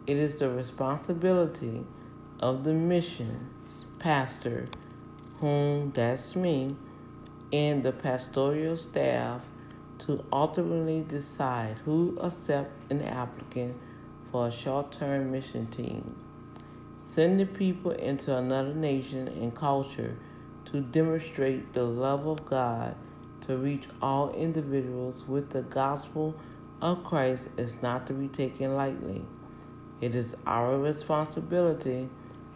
It 0.06 0.16
is 0.16 0.36
the 0.36 0.50
responsibility 0.50 1.84
of 2.40 2.64
the 2.64 2.74
missions 2.74 3.86
pastor, 3.98 4.68
whom 5.40 5.92
that's 5.92 6.34
me, 6.34 6.76
and 7.52 7.82
the 7.82 7.92
pastoral 7.92 8.76
staff 8.76 9.42
to 9.98 10.24
ultimately 10.32 11.04
decide 11.06 11.76
who 11.84 12.18
accept 12.20 12.70
an 12.90 13.02
applicant 13.02 13.76
for 14.30 14.48
a 14.48 14.50
short-term 14.50 15.30
mission 15.30 15.66
team. 15.68 16.16
Sending 16.98 17.46
people 17.46 17.92
into 17.92 18.36
another 18.36 18.74
nation 18.74 19.28
and 19.28 19.54
culture 19.54 20.16
to 20.66 20.80
demonstrate 20.80 21.72
the 21.72 21.84
love 21.84 22.26
of 22.26 22.44
God 22.44 22.96
to 23.46 23.56
reach 23.56 23.88
all 24.02 24.32
individuals 24.34 25.24
with 25.26 25.50
the 25.50 25.62
gospel 25.62 26.34
of 26.82 27.04
Christ 27.04 27.48
is 27.56 27.80
not 27.80 28.06
to 28.08 28.12
be 28.12 28.28
taken 28.28 28.74
lightly. 28.74 29.24
It 30.00 30.14
is 30.14 30.34
our 30.46 30.78
responsibility 30.78 32.08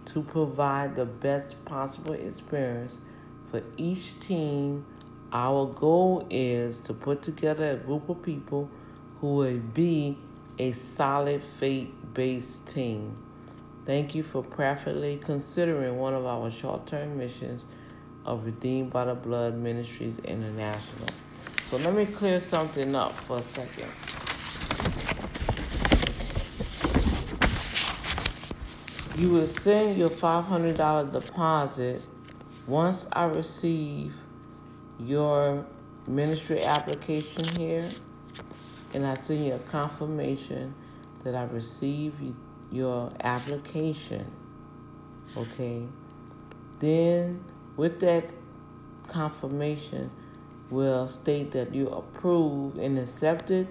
to 0.06 0.22
provide 0.22 0.94
the 0.94 1.04
best 1.04 1.64
possible 1.64 2.14
experience 2.14 2.98
for 3.50 3.62
each 3.76 4.18
team. 4.20 4.84
Our 5.32 5.66
goal 5.66 6.26
is 6.30 6.80
to 6.80 6.94
put 6.94 7.22
together 7.22 7.70
a 7.72 7.76
group 7.76 8.08
of 8.08 8.22
people 8.22 8.68
who 9.20 9.34
will 9.34 9.58
be 9.58 10.18
a 10.58 10.72
solid 10.72 11.42
faith 11.42 11.90
based 12.14 12.66
team. 12.66 13.16
Thank 13.86 14.14
you 14.14 14.22
for 14.22 14.42
prayerfully 14.42 15.20
considering 15.24 15.96
one 15.98 16.14
of 16.14 16.26
our 16.26 16.50
short 16.50 16.86
term 16.86 17.16
missions 17.16 17.64
of 18.26 18.44
Redeemed 18.44 18.90
by 18.90 19.06
the 19.06 19.14
Blood 19.14 19.56
Ministries 19.56 20.18
International. 20.24 21.08
So 21.70 21.76
let 21.78 21.94
me 21.94 22.06
clear 22.06 22.40
something 22.40 22.94
up 22.94 23.12
for 23.12 23.38
a 23.38 23.42
second. 23.42 24.19
You 29.20 29.28
will 29.28 29.46
send 29.46 29.98
your 29.98 30.08
$500 30.08 31.12
deposit 31.12 32.00
once 32.66 33.04
I 33.12 33.24
receive 33.24 34.14
your 34.98 35.66
ministry 36.08 36.64
application 36.64 37.44
here 37.58 37.86
and 38.94 39.06
I 39.06 39.12
send 39.12 39.44
you 39.44 39.52
a 39.52 39.58
confirmation 39.58 40.74
that 41.22 41.34
I 41.34 41.42
received 41.42 42.34
your 42.72 43.10
application. 43.22 44.24
Okay? 45.36 45.82
Then 46.78 47.44
with 47.76 48.00
that 48.00 48.30
confirmation 49.06 50.10
will 50.70 51.06
state 51.08 51.50
that 51.50 51.74
you 51.74 51.90
approve 51.90 52.78
and 52.78 52.98
accepted 52.98 53.68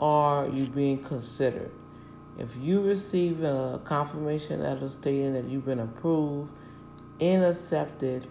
or 0.00 0.50
you 0.52 0.66
being 0.66 1.04
considered. 1.04 1.70
If 2.38 2.56
you 2.56 2.80
receive 2.80 3.42
a 3.42 3.80
confirmation 3.84 4.62
letter 4.62 4.88
stating 4.88 5.34
that 5.34 5.44
you've 5.44 5.66
been 5.66 5.80
approved 5.80 6.50
and 7.20 7.44
accepted, 7.44 8.26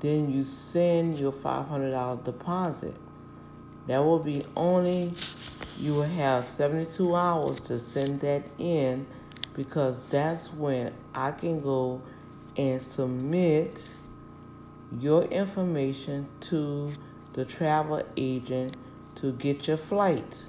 then 0.00 0.30
you 0.30 0.44
send 0.44 1.18
your 1.18 1.32
$500 1.32 2.24
deposit. 2.24 2.96
That 3.86 3.98
will 3.98 4.18
be 4.18 4.44
only, 4.56 5.14
you 5.78 5.94
will 5.94 6.02
have 6.02 6.44
72 6.44 7.14
hours 7.14 7.60
to 7.62 7.78
send 7.78 8.20
that 8.20 8.42
in 8.58 9.06
because 9.54 10.02
that's 10.10 10.52
when 10.52 10.92
I 11.14 11.30
can 11.30 11.60
go 11.60 12.02
and 12.56 12.82
submit 12.82 13.88
your 15.00 15.24
information 15.24 16.28
to 16.40 16.90
the 17.34 17.44
travel 17.44 18.02
agent 18.16 18.76
to 19.16 19.32
get 19.32 19.68
your 19.68 19.76
flight. 19.76 20.44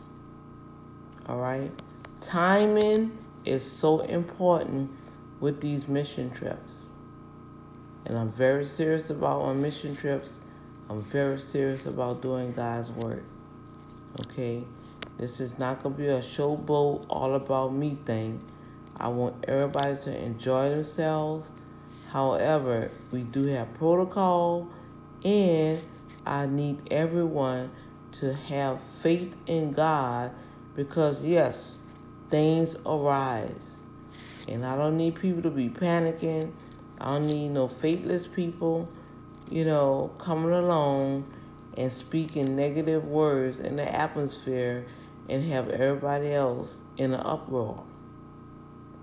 All 1.28 1.38
right? 1.38 1.72
Timing 2.26 3.18
is 3.46 3.70
so 3.70 4.02
important 4.02 4.92
with 5.40 5.62
these 5.62 5.88
mission 5.88 6.32
trips. 6.32 6.84
And 8.06 8.18
I'm 8.18 8.32
very 8.32 8.66
serious 8.66 9.10
about 9.10 9.46
my 9.46 9.54
mission 9.54 9.96
trips. 9.96 10.40
I'm 10.90 11.02
very 11.02 11.40
serious 11.40 11.86
about 11.86 12.22
doing 12.22 12.52
God's 12.54 12.92
work. 12.92 13.24
Okay? 14.22 14.64
This 15.18 15.40
is 15.40 15.58
not 15.58 15.82
going 15.82 15.96
to 15.96 16.02
be 16.02 16.08
a 16.08 16.20
showboat, 16.20 17.06
all 17.10 17.36
about 17.36 17.74
me 17.74 17.98
thing. 18.06 18.44
I 18.98 19.08
want 19.08 19.46
everybody 19.48 19.96
to 20.04 20.18
enjoy 20.18 20.70
themselves 20.70 21.52
However, 22.16 22.92
we 23.12 23.24
do 23.24 23.44
have 23.48 23.74
protocol, 23.74 24.70
and 25.26 25.84
I 26.26 26.46
need 26.46 26.80
everyone 26.90 27.72
to 28.14 28.34
have 28.34 28.80
faith 29.02 29.36
in 29.48 29.74
God 29.74 30.32
because, 30.78 31.26
yes, 31.26 31.78
things 32.30 32.76
arise. 32.86 33.80
And 34.48 34.66
I 34.66 34.76
don't 34.76 34.98
need 34.98 35.16
people 35.16 35.42
to 35.44 35.50
be 35.50 35.70
panicking. 35.70 36.52
I 37.00 37.14
don't 37.14 37.28
need 37.28 37.50
no 37.50 37.68
faithless 37.68 38.28
people, 38.28 38.88
you 39.50 39.66
know, 39.66 40.12
coming 40.18 40.52
along 40.52 41.32
and 41.78 41.92
speaking 41.92 42.56
negative 42.56 43.06
words 43.06 43.60
in 43.60 43.76
the 43.76 43.96
atmosphere 43.96 44.86
and 45.28 45.44
have 45.52 45.70
everybody 45.70 46.34
else 46.34 46.84
in 46.98 47.14
an 47.14 47.20
uproar. 47.22 47.84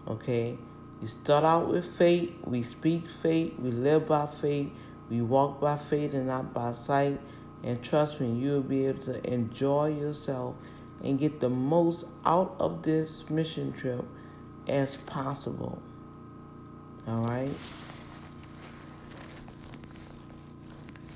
Okay? 0.08 0.56
You 1.00 1.08
start 1.08 1.44
out 1.44 1.68
with 1.68 1.84
faith, 1.84 2.32
we 2.44 2.62
speak 2.62 3.08
faith, 3.08 3.54
we 3.58 3.72
live 3.72 4.06
by 4.06 4.26
faith, 4.26 4.70
we 5.10 5.20
walk 5.20 5.60
by 5.60 5.76
faith 5.76 6.14
and 6.14 6.28
not 6.28 6.54
by 6.54 6.72
sight. 6.72 7.20
And 7.64 7.82
trust 7.82 8.20
me, 8.20 8.32
you'll 8.32 8.62
be 8.62 8.86
able 8.86 9.00
to 9.02 9.26
enjoy 9.30 9.88
yourself 9.88 10.54
and 11.02 11.18
get 11.18 11.40
the 11.40 11.48
most 11.48 12.04
out 12.24 12.54
of 12.58 12.82
this 12.82 13.28
mission 13.28 13.72
trip 13.72 14.04
as 14.68 14.96
possible. 14.96 15.80
All 17.06 17.22
right? 17.24 17.50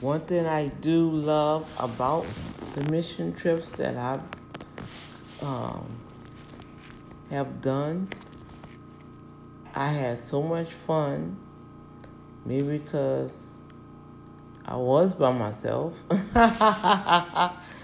One 0.01 0.21
thing 0.21 0.47
I 0.47 0.69
do 0.69 1.09
love 1.11 1.71
about 1.79 2.27
the 2.75 2.83
mission 2.91 3.33
trips 3.33 3.73
that 3.73 3.97
I've 3.97 4.21
um, 5.43 5.87
have 7.31 7.61
done 7.61 8.09
I 9.77 9.89
had 9.89 10.19
so 10.19 10.43
much 10.43 10.73
fun. 10.73 11.37
Maybe 12.47 12.79
because 12.79 13.39
I 14.65 14.77
was 14.77 15.13
by 15.13 15.31
myself. 15.33 16.03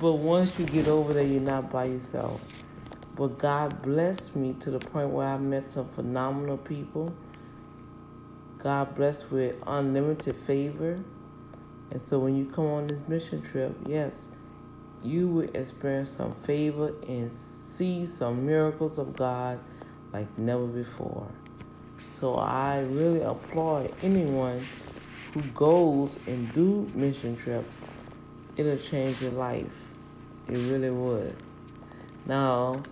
but 0.00 0.14
once 0.14 0.58
you 0.58 0.64
get 0.64 0.88
over 0.88 1.12
there, 1.12 1.22
you're 1.22 1.42
not 1.42 1.70
by 1.70 1.84
yourself. 1.84 2.40
But 3.16 3.38
God 3.38 3.82
blessed 3.82 4.34
me 4.34 4.54
to 4.60 4.70
the 4.70 4.78
point 4.78 5.10
where 5.10 5.28
I 5.28 5.36
met 5.36 5.68
some 5.68 5.86
phenomenal 5.90 6.56
people. 6.56 7.14
God 8.56 8.94
blessed 8.94 9.30
with 9.30 9.56
unlimited 9.66 10.36
favor. 10.36 10.98
And 11.90 12.00
so 12.00 12.18
when 12.18 12.34
you 12.34 12.46
come 12.46 12.64
on 12.64 12.86
this 12.86 13.02
mission 13.08 13.42
trip, 13.42 13.76
yes, 13.86 14.28
you 15.02 15.28
will 15.28 15.50
experience 15.54 16.16
some 16.16 16.34
favor 16.34 16.94
and 17.06 17.32
see 17.32 18.06
some 18.06 18.46
miracles 18.46 18.96
of 18.96 19.14
God 19.14 19.58
like 20.14 20.26
never 20.38 20.66
before. 20.66 21.26
So 22.10 22.36
I 22.36 22.80
really 22.80 23.20
applaud 23.20 23.92
anyone 24.02 24.64
who 25.34 25.42
goes 25.42 26.16
and 26.26 26.50
do 26.54 26.90
mission 26.94 27.36
trips. 27.36 27.86
It'll 28.56 28.78
change 28.78 29.20
your 29.20 29.32
life. 29.32 29.89
It 30.50 30.58
really 30.70 30.90
would. 30.90 31.36
Now, 32.26 32.82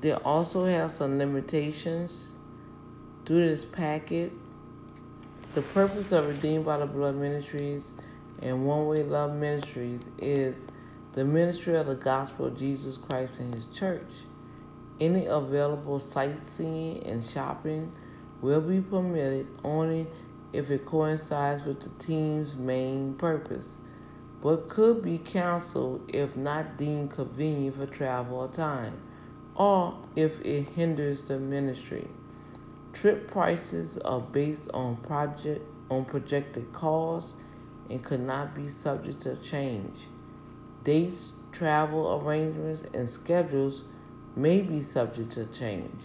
they 0.00 0.12
also 0.12 0.64
have 0.64 0.90
some 0.90 1.16
limitations 1.16 2.32
to 3.24 3.34
this 3.34 3.64
packet. 3.64 4.32
The 5.54 5.62
purpose 5.62 6.10
of 6.10 6.26
Redeemed 6.26 6.64
by 6.64 6.78
the 6.78 6.86
Blood 6.86 7.14
Ministries 7.14 7.94
and 8.42 8.66
One 8.66 8.88
Way 8.88 9.04
Love 9.04 9.36
Ministries 9.36 10.00
is 10.18 10.66
the 11.12 11.24
ministry 11.24 11.76
of 11.76 11.86
the 11.86 11.94
gospel 11.94 12.46
of 12.46 12.58
Jesus 12.58 12.96
Christ 12.96 13.38
and 13.38 13.54
His 13.54 13.66
church. 13.66 14.10
Any 15.00 15.26
available 15.26 16.00
sightseeing 16.00 17.04
and 17.04 17.24
shopping 17.24 17.92
will 18.42 18.60
be 18.60 18.80
permitted 18.80 19.46
only 19.62 20.08
if 20.52 20.72
it 20.72 20.84
coincides 20.84 21.64
with 21.64 21.80
the 21.80 22.04
team's 22.04 22.56
main 22.56 23.14
purpose, 23.14 23.74
but 24.44 24.68
could 24.68 25.02
be 25.02 25.16
canceled 25.16 26.02
if 26.12 26.36
not 26.36 26.76
deemed 26.76 27.10
convenient 27.10 27.74
for 27.74 27.86
travel 27.86 28.40
or 28.40 28.48
time, 28.48 28.92
or 29.54 29.96
if 30.16 30.38
it 30.42 30.68
hinders 30.68 31.22
the 31.22 31.38
ministry. 31.38 32.06
Trip 32.92 33.30
prices 33.30 33.96
are 34.04 34.20
based 34.20 34.68
on 34.74 34.96
project 34.98 35.62
on 35.90 36.04
projected 36.04 36.70
costs 36.74 37.32
and 37.88 38.04
could 38.04 38.20
not 38.20 38.54
be 38.54 38.68
subject 38.68 39.20
to 39.20 39.34
change. 39.36 40.08
Dates, 40.82 41.32
travel 41.50 42.20
arrangements, 42.20 42.82
and 42.92 43.08
schedules 43.08 43.84
may 44.36 44.60
be 44.60 44.82
subject 44.82 45.32
to 45.32 45.46
change. 45.46 46.02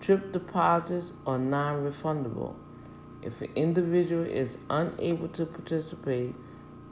Trip 0.00 0.32
deposits 0.32 1.12
are 1.28 1.38
non 1.38 1.84
refundable. 1.84 2.54
If 3.22 3.40
an 3.40 3.50
individual 3.54 4.24
is 4.24 4.58
unable 4.68 5.28
to 5.28 5.46
participate 5.46 6.34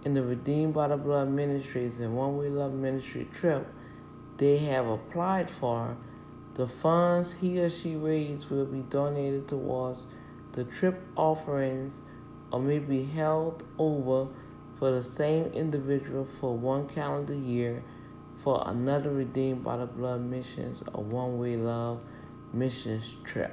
in 0.05 0.15
the 0.15 0.23
Redeemed 0.23 0.75
by 0.75 0.89
the 0.89 0.97
Blood 0.97 1.31
Ministries 1.31 2.01
and 2.01 2.17
One 2.17 2.37
Way 2.37 2.49
Love 2.49 2.73
Ministry 2.73 3.29
trip 3.33 3.67
they 4.41 4.57
have 4.57 4.87
applied 4.87 5.51
for, 5.51 5.99
the 6.55 6.67
funds 6.67 7.35
he 7.35 7.61
or 7.61 7.69
she 7.69 7.95
raised 7.95 8.49
will 8.49 8.65
be 8.65 8.81
donated 8.81 9.47
towards 9.47 10.07
the 10.53 10.65
trip 10.65 11.03
offerings 11.15 12.01
or 12.51 12.59
may 12.59 12.79
be 12.79 13.05
held 13.05 13.63
over 13.79 14.29
for 14.79 14.91
the 14.91 15.03
same 15.03 15.45
individual 15.53 16.25
for 16.25 16.57
one 16.57 16.89
calendar 16.89 17.35
year 17.35 17.83
for 18.39 18.65
another 18.67 19.13
Redeemed 19.13 19.63
by 19.63 19.77
the 19.77 19.85
Blood 19.85 20.23
missions 20.23 20.83
or 20.95 21.05
one 21.05 21.39
way 21.39 21.59
love 21.59 22.01
missions 22.55 23.17
trip. 23.23 23.53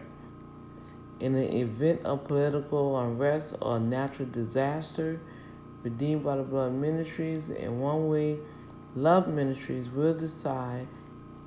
In 1.20 1.34
the 1.34 1.58
event 1.58 2.06
of 2.06 2.26
political 2.28 2.98
unrest 2.98 3.56
or 3.62 3.78
natural 3.78 4.30
disaster, 4.30 5.20
Redeemed 5.84 6.24
by 6.24 6.38
the 6.38 6.44
Blood 6.44 6.74
Ministries 6.74 7.50
and 7.50 7.82
One 7.82 8.10
Way 8.10 8.40
Love 8.96 9.28
Ministries 9.28 9.90
will 9.90 10.13
decide 10.13 10.88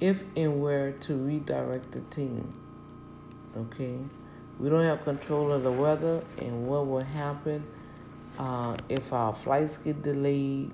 if 0.01 0.25
and 0.37 0.63
where 0.63 0.93
to 0.93 1.15
redirect 1.15 1.91
the 1.93 2.01
team. 2.03 2.55
Okay? 3.57 3.99
We 4.59 4.69
don't 4.69 4.85
have 4.85 5.05
control 5.05 5.53
of 5.53 5.63
the 5.63 5.73
weather 5.73 6.23
and 6.39 6.67
what 6.67 6.87
will 6.87 7.01
happen 7.01 7.67
uh, 8.39 8.77
if 8.89 9.13
our 9.13 9.35
flights 9.35 9.77
get 9.77 10.03
delayed. 10.03 10.71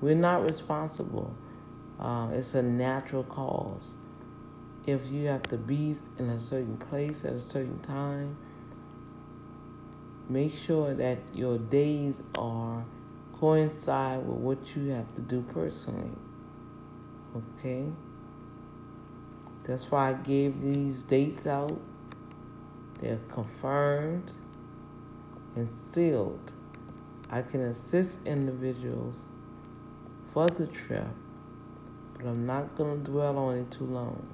We're 0.00 0.14
not 0.14 0.44
responsible. 0.44 1.34
Uh, 1.98 2.28
it's 2.32 2.54
a 2.54 2.62
natural 2.62 3.22
cause. 3.24 3.94
If 4.86 5.06
you 5.10 5.28
have 5.28 5.44
to 5.44 5.56
be 5.56 5.94
in 6.18 6.30
a 6.30 6.40
certain 6.40 6.76
place 6.76 7.24
at 7.24 7.32
a 7.32 7.40
certain 7.40 7.78
time, 7.80 8.36
make 10.32 10.52
sure 10.52 10.94
that 10.94 11.18
your 11.34 11.58
days 11.58 12.22
are 12.36 12.84
coincide 13.38 14.26
with 14.26 14.38
what 14.38 14.76
you 14.76 14.90
have 14.90 15.12
to 15.14 15.20
do 15.20 15.42
personally. 15.52 16.16
Okay? 17.36 17.86
That's 19.64 19.90
why 19.90 20.10
I 20.10 20.12
gave 20.14 20.60
these 20.60 21.02
dates 21.02 21.46
out. 21.46 21.78
They're 23.00 23.20
confirmed 23.32 24.32
and 25.56 25.68
sealed. 25.68 26.52
I 27.30 27.42
can 27.42 27.62
assist 27.62 28.18
individuals 28.24 29.18
for 30.32 30.48
the 30.48 30.66
trip, 30.66 31.06
but 32.14 32.26
I'm 32.26 32.46
not 32.46 32.74
going 32.76 33.04
to 33.04 33.10
dwell 33.10 33.38
on 33.38 33.58
it 33.58 33.70
too 33.70 33.86
long. 33.86 34.26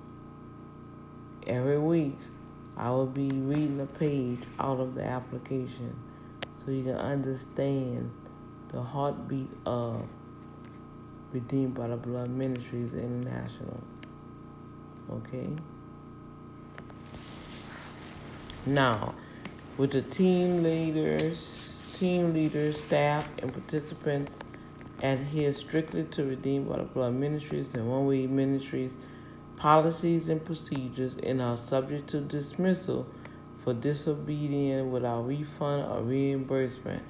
Every 1.47 1.79
week, 1.79 2.19
I 2.79 2.91
will 2.91 3.07
be 3.07 3.29
reading 3.29 3.81
a 3.81 3.87
page 3.87 4.39
out 4.61 4.79
of 4.79 4.95
the 4.95 5.03
application 5.03 5.99
so 6.57 6.71
you 6.71 6.85
can 6.85 6.95
understand 6.95 8.11
the 8.69 8.81
heartbeat 8.81 9.51
of 9.67 10.07
Redeemed 11.33 11.75
by 11.75 11.89
the 11.89 11.97
Blood 11.97 12.31
Ministries 12.31 12.95
International. 12.95 13.81
Okay? 15.11 15.49
Now, 18.65 19.15
with 19.77 19.91
the 19.91 20.03
team 20.03 20.63
leaders, 20.63 21.69
team 21.95 22.33
leaders, 22.33 22.79
staff, 22.79 23.29
and 23.39 23.53
participants 23.53 24.39
adhere 25.03 25.53
strictly 25.53 26.05
to 26.05 26.25
Redeemed 26.25 26.69
by 26.69 26.77
the 26.77 26.85
Blood 26.85 27.15
Ministries 27.15 27.75
and 27.75 27.91
One 27.91 28.07
Way 28.07 28.27
Ministries 28.27 28.95
policies 29.59 30.29
and 30.29 30.45
procedures 30.45 31.17
and 31.23 31.43
are 31.43 31.59
subject 31.59 32.09
to 32.09 32.21
dismissal 32.21 33.07
for 33.65 33.75
disobedience 33.75 34.91
without 34.91 35.27
refund 35.27 35.85
or 35.91 36.01
reimbursement. 36.03 37.03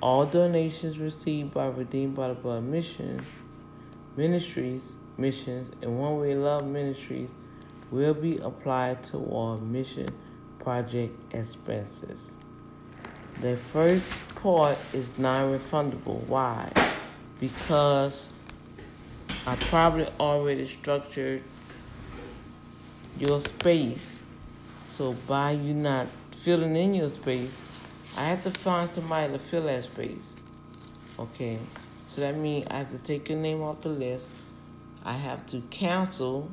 All 0.00 0.26
donations 0.26 0.98
received 0.98 1.52
by 1.54 1.66
Redeemed 1.66 2.16
by 2.16 2.28
the 2.28 2.34
Blood 2.34 2.64
ministries, 4.16 4.82
missions, 5.16 5.70
and 5.82 5.98
One 5.98 6.18
Way 6.20 6.34
Love 6.34 6.66
Ministries 6.66 7.30
will 7.90 8.14
be 8.14 8.38
applied 8.38 9.02
toward 9.02 9.62
mission 9.62 10.08
project 10.58 11.14
expenses. 11.34 12.32
The 13.40 13.56
first 13.56 14.10
part 14.36 14.78
is 14.92 15.18
non-refundable. 15.18 16.26
Why? 16.26 16.72
Because 17.40 18.28
I 19.46 19.56
probably 19.56 20.08
already 20.18 20.66
structured 20.66 21.42
your 23.18 23.40
space. 23.40 24.20
So 24.88 25.14
by 25.26 25.52
you 25.52 25.74
not 25.74 26.06
filling 26.32 26.76
in 26.76 26.94
your 26.94 27.08
space, 27.08 27.60
I 28.16 28.24
have 28.26 28.44
to 28.44 28.50
find 28.50 28.88
somebody 28.88 29.32
to 29.32 29.38
fill 29.38 29.64
that 29.64 29.84
space. 29.84 30.40
Okay. 31.18 31.58
So 32.06 32.20
that 32.20 32.36
means 32.36 32.66
I 32.70 32.78
have 32.78 32.90
to 32.90 32.98
take 32.98 33.28
your 33.28 33.38
name 33.38 33.62
off 33.62 33.80
the 33.80 33.88
list. 33.88 34.30
I 35.04 35.14
have 35.14 35.46
to 35.46 35.60
cancel 35.70 36.50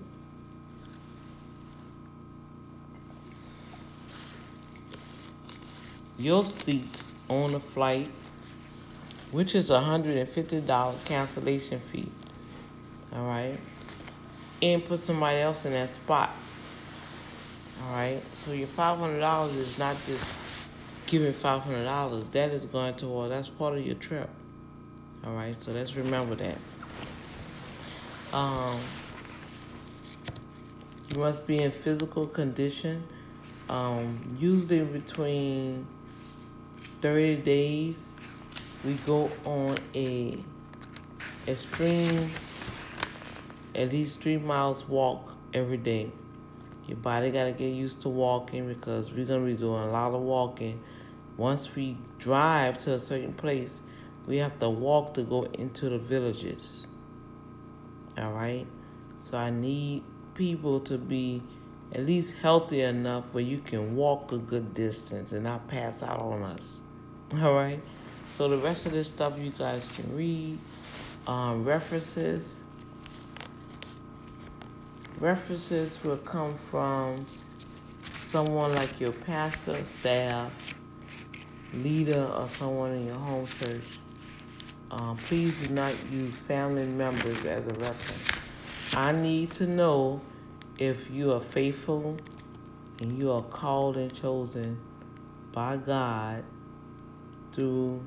your 6.17 6.43
seat 6.43 7.03
on 7.29 7.53
the 7.53 7.59
flight, 7.59 8.09
which 9.31 9.55
is 9.55 9.71
a 9.71 9.75
$150 9.75 11.05
cancellation 11.05 11.79
fee. 11.79 12.11
All 13.13 13.25
right. 13.25 13.59
And 14.61 14.85
put 14.85 14.99
somebody 14.99 15.39
else 15.39 15.65
in 15.65 15.73
that 15.73 15.89
spot. 15.89 16.31
All 17.83 17.93
right. 17.93 18.21
So 18.35 18.51
your 18.51 18.67
$500 18.67 19.55
is 19.55 19.77
not 19.77 19.95
just 20.05 20.23
giving 21.07 21.33
$500. 21.33 22.31
That 22.31 22.51
is 22.51 22.65
going 22.65 22.95
toward, 22.95 23.31
that's 23.31 23.49
part 23.49 23.77
of 23.77 23.85
your 23.85 23.95
trip. 23.95 24.29
All 25.25 25.33
right. 25.33 25.55
So 25.61 25.71
let's 25.71 25.95
remember 25.95 26.35
that. 26.35 26.57
Um, 28.33 28.77
you 31.13 31.19
must 31.19 31.45
be 31.45 31.59
in 31.59 31.71
physical 31.71 32.27
condition. 32.27 33.03
Um, 33.69 34.37
usually 34.39 34.83
between 34.83 35.85
30 37.01 37.37
days, 37.37 38.05
we 38.83 38.93
go 39.05 39.29
on 39.45 39.77
a 39.95 40.37
extreme, 41.47 42.29
at 43.75 43.91
least 43.91 44.21
three 44.21 44.37
miles 44.37 44.87
walk 44.87 45.33
every 45.53 45.77
day. 45.77 46.11
Your 46.87 46.97
body 46.97 47.29
got 47.31 47.45
to 47.45 47.51
get 47.51 47.69
used 47.69 48.01
to 48.01 48.09
walking 48.09 48.67
because 48.67 49.11
we're 49.11 49.25
going 49.25 49.45
to 49.45 49.53
be 49.53 49.57
doing 49.57 49.83
a 49.83 49.91
lot 49.91 50.13
of 50.13 50.21
walking. 50.21 50.81
Once 51.37 51.73
we 51.75 51.97
drive 52.19 52.77
to 52.79 52.93
a 52.93 52.99
certain 52.99 53.33
place, 53.33 53.79
we 54.27 54.37
have 54.37 54.57
to 54.59 54.69
walk 54.69 55.13
to 55.15 55.23
go 55.23 55.43
into 55.43 55.89
the 55.89 55.97
villages. 55.97 56.85
All 58.17 58.31
right? 58.33 58.65
So 59.21 59.37
I 59.37 59.49
need 59.49 60.03
people 60.33 60.79
to 60.81 60.97
be 60.97 61.41
at 61.93 62.05
least 62.05 62.33
healthy 62.41 62.81
enough 62.81 63.25
where 63.31 63.43
you 63.43 63.59
can 63.59 63.95
walk 63.95 64.31
a 64.31 64.37
good 64.37 64.73
distance 64.73 65.31
and 65.31 65.43
not 65.43 65.67
pass 65.67 66.03
out 66.03 66.21
on 66.21 66.43
us. 66.43 66.79
All 67.41 67.53
right. 67.53 67.81
So 68.27 68.47
the 68.47 68.57
rest 68.57 68.85
of 68.85 68.93
this 68.93 69.09
stuff 69.09 69.37
you 69.37 69.51
guys 69.51 69.87
can 69.95 70.15
read. 70.15 70.57
Um, 71.27 71.63
references. 71.63 72.60
References 75.21 76.03
will 76.03 76.17
come 76.17 76.57
from 76.71 77.27
someone 78.15 78.73
like 78.73 78.99
your 78.99 79.11
pastor, 79.11 79.85
staff, 79.85 80.51
leader, 81.75 82.25
or 82.25 82.47
someone 82.47 82.93
in 82.93 83.05
your 83.05 83.19
home 83.19 83.45
church. 83.45 83.99
Um, 84.89 85.17
please 85.17 85.55
do 85.67 85.75
not 85.75 85.93
use 86.11 86.35
family 86.35 86.87
members 86.87 87.45
as 87.45 87.67
a 87.67 87.73
reference. 87.75 88.29
I 88.95 89.11
need 89.11 89.51
to 89.51 89.67
know 89.67 90.21
if 90.79 91.11
you 91.11 91.31
are 91.33 91.39
faithful 91.39 92.17
and 92.99 93.15
you 93.15 93.31
are 93.31 93.43
called 93.43 93.97
and 93.97 94.11
chosen 94.11 94.79
by 95.51 95.77
God 95.77 96.43
through 97.53 98.03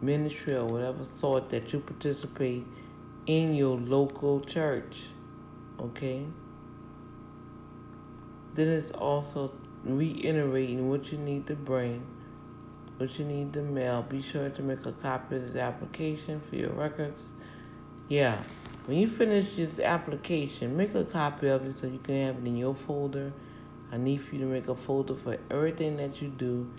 ministry 0.00 0.54
or 0.54 0.64
whatever 0.64 1.04
sort 1.04 1.50
that 1.50 1.70
you 1.74 1.80
participate 1.80 2.66
in 3.26 3.54
your 3.54 3.76
local 3.76 4.40
church. 4.40 5.08
Okay? 5.80 6.26
Then 8.54 8.68
it's 8.68 8.90
also 8.90 9.52
reiterating 9.84 10.88
what 10.88 11.10
you 11.10 11.18
need 11.18 11.46
to 11.48 11.56
bring, 11.56 12.06
what 12.98 13.18
you 13.18 13.24
need 13.24 13.52
to 13.54 13.62
mail. 13.62 14.02
Be 14.02 14.22
sure 14.22 14.48
to 14.48 14.62
make 14.62 14.86
a 14.86 14.92
copy 14.92 15.36
of 15.36 15.42
this 15.42 15.56
application 15.56 16.40
for 16.40 16.56
your 16.56 16.70
records. 16.70 17.30
Yeah. 18.08 18.42
When 18.86 18.98
you 18.98 19.08
finish 19.08 19.56
this 19.56 19.78
application, 19.78 20.76
make 20.76 20.94
a 20.94 21.04
copy 21.04 21.48
of 21.48 21.64
it 21.64 21.72
so 21.72 21.86
you 21.86 21.98
can 21.98 22.26
have 22.26 22.36
it 22.36 22.46
in 22.46 22.56
your 22.56 22.74
folder. 22.74 23.32
I 23.90 23.96
need 23.96 24.18
for 24.22 24.34
you 24.34 24.42
to 24.42 24.46
make 24.46 24.68
a 24.68 24.74
folder 24.74 25.14
for 25.14 25.38
everything 25.50 25.96
that 25.96 26.20
you 26.20 26.28
do 26.28 26.70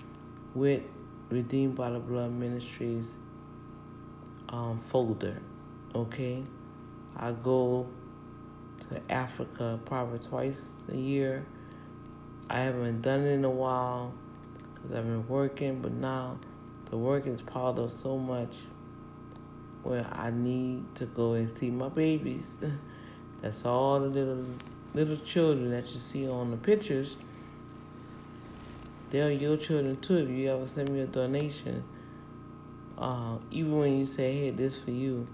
with 0.53 0.83
Redeemed 1.29 1.75
by 1.75 1.89
the 1.89 1.99
Blood 1.99 2.31
Ministries 2.31 3.05
um, 4.49 4.79
folder. 4.89 5.41
Okay, 5.95 6.43
I 7.17 7.31
go 7.31 7.87
to 8.89 9.01
Africa 9.11 9.79
probably 9.85 10.19
twice 10.19 10.61
a 10.91 10.95
year. 10.95 11.45
I 12.49 12.59
haven't 12.59 13.01
done 13.01 13.21
it 13.21 13.31
in 13.31 13.45
a 13.45 13.49
while 13.49 14.13
because 14.75 14.91
I've 14.95 15.05
been 15.05 15.27
working, 15.27 15.81
but 15.81 15.91
now 15.91 16.37
the 16.89 16.97
work 16.97 17.25
is 17.25 17.41
piled 17.41 17.79
up 17.79 17.91
so 17.91 18.17
much 18.17 18.53
where 19.83 20.07
I 20.11 20.31
need 20.31 20.95
to 20.95 21.05
go 21.05 21.33
and 21.33 21.55
see 21.57 21.69
my 21.69 21.89
babies 21.89 22.59
That's 23.45 23.63
all 23.63 23.99
the 23.99 24.07
little 24.07 24.43
little 24.95 25.17
children 25.17 25.69
that 25.69 25.93
you 25.93 25.99
see 25.99 26.27
on 26.27 26.49
the 26.49 26.57
pictures. 26.57 27.15
They're 29.11 29.31
your 29.31 29.55
children 29.57 29.97
too. 29.97 30.17
If 30.17 30.29
you 30.29 30.51
ever 30.51 30.65
send 30.65 30.89
me 30.89 31.01
a 31.01 31.05
donation, 31.05 31.83
uh, 32.97 33.37
even 33.51 33.77
when 33.77 33.99
you 33.99 34.07
say, 34.07 34.35
"Hey, 34.35 34.49
this 34.49 34.79
for 34.79 34.89
you," 34.89 35.27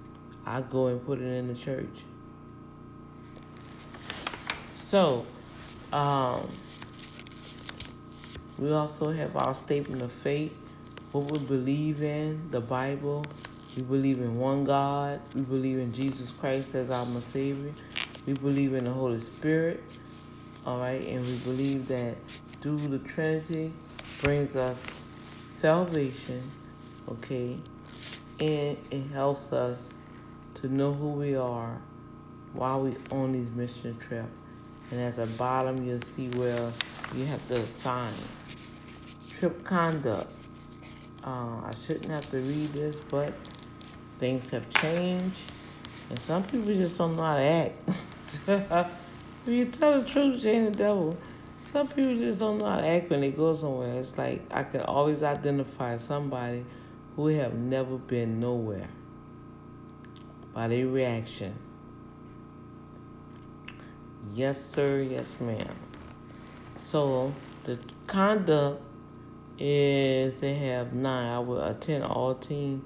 I 0.46 0.60
go 0.62 0.88
and 0.88 1.06
put 1.06 1.20
it 1.22 1.26
in 1.26 1.48
the 1.48 1.54
church. 1.54 2.04
So, 4.92 5.26
um, 5.94 6.50
we 8.60 8.74
also 8.74 9.10
have 9.10 9.38
our 9.38 9.56
statement 9.56 10.02
of 10.02 10.12
faith, 10.12 10.52
what 11.14 11.32
we 11.32 11.40
believe 11.40 12.04
in, 12.04 12.52
the 12.52 12.60
Bible. 12.60 13.24
We 13.78 13.84
believe 13.84 14.20
in 14.20 14.38
one 14.38 14.66
God. 14.66 15.22
We 15.34 15.44
believe 15.44 15.80
in 15.80 15.94
Jesus 15.94 16.30
Christ 16.32 16.76
as 16.76 16.90
our 16.90 17.08
Savior. 17.32 17.72
We 18.26 18.34
believe 18.34 18.74
in 18.74 18.84
the 18.84 18.92
Holy 18.92 19.22
Spirit. 19.22 19.82
All 20.66 20.80
right, 20.82 21.08
and 21.08 21.26
we 21.26 21.38
believe 21.38 21.88
that 21.88 22.18
through 22.60 22.86
the 22.90 23.00
Trinity 23.00 23.72
brings 24.22 24.58
us 24.58 24.78
salvation. 25.56 26.52
Okay, 27.08 27.58
and 28.42 28.78
it 28.92 29.08
helps 29.14 29.54
us 29.54 29.88
to 30.56 30.68
know 30.68 30.94
who 30.94 31.12
we 31.12 31.34
are 31.34 31.82
while 32.52 32.82
we 32.82 32.98
on 33.10 33.32
these 33.32 33.50
mission 33.52 33.98
trips. 33.98 34.41
And 34.92 35.00
at 35.00 35.16
the 35.16 35.26
bottom, 35.38 35.86
you'll 35.88 36.02
see 36.02 36.28
where 36.30 36.72
you 37.16 37.26
have 37.26 37.46
to 37.48 37.66
sign. 37.66 38.14
trip 39.30 39.64
conduct. 39.64 40.28
Uh, 41.24 41.62
I 41.66 41.74
shouldn't 41.74 42.08
have 42.08 42.30
to 42.32 42.38
read 42.38 42.74
this, 42.74 42.96
but 43.10 43.34
things 44.20 44.50
have 44.50 44.70
changed, 44.70 45.38
and 46.10 46.20
some 46.20 46.44
people 46.44 46.74
just 46.74 46.98
don't 46.98 47.16
know 47.16 47.24
how 47.24 47.38
to 47.38 47.44
act. 47.44 47.90
when 49.46 49.56
you 49.56 49.66
tell 49.66 50.02
the 50.02 50.10
truth, 50.10 50.44
you 50.44 50.52
ain't 50.52 50.74
the 50.74 50.80
devil. 50.80 51.18
Some 51.72 51.88
people 51.88 52.18
just 52.18 52.40
don't 52.40 52.58
know 52.58 52.66
how 52.66 52.82
to 52.82 52.88
act 52.88 53.10
when 53.10 53.22
they 53.22 53.32
go 53.32 53.54
somewhere. 53.54 54.00
It's 54.00 54.18
like 54.18 54.42
I 54.52 54.64
can 54.64 54.82
always 54.82 55.24
identify 55.24 55.98
somebody 55.98 56.66
who 57.16 57.28
have 57.28 57.54
never 57.54 57.98
been 57.98 58.40
nowhere 58.40 58.90
by 60.54 60.68
their 60.68 60.88
reaction. 60.88 61.54
Yes, 64.34 64.64
sir. 64.64 65.00
Yes, 65.02 65.38
ma'am. 65.40 65.76
So 66.80 67.34
the 67.64 67.80
conduct 68.08 68.82
is 69.60 70.40
they 70.40 70.56
have 70.56 70.94
nine. 70.94 71.32
I 71.32 71.40
will 71.40 71.64
attend 71.64 72.04
all 72.04 72.36
team 72.36 72.84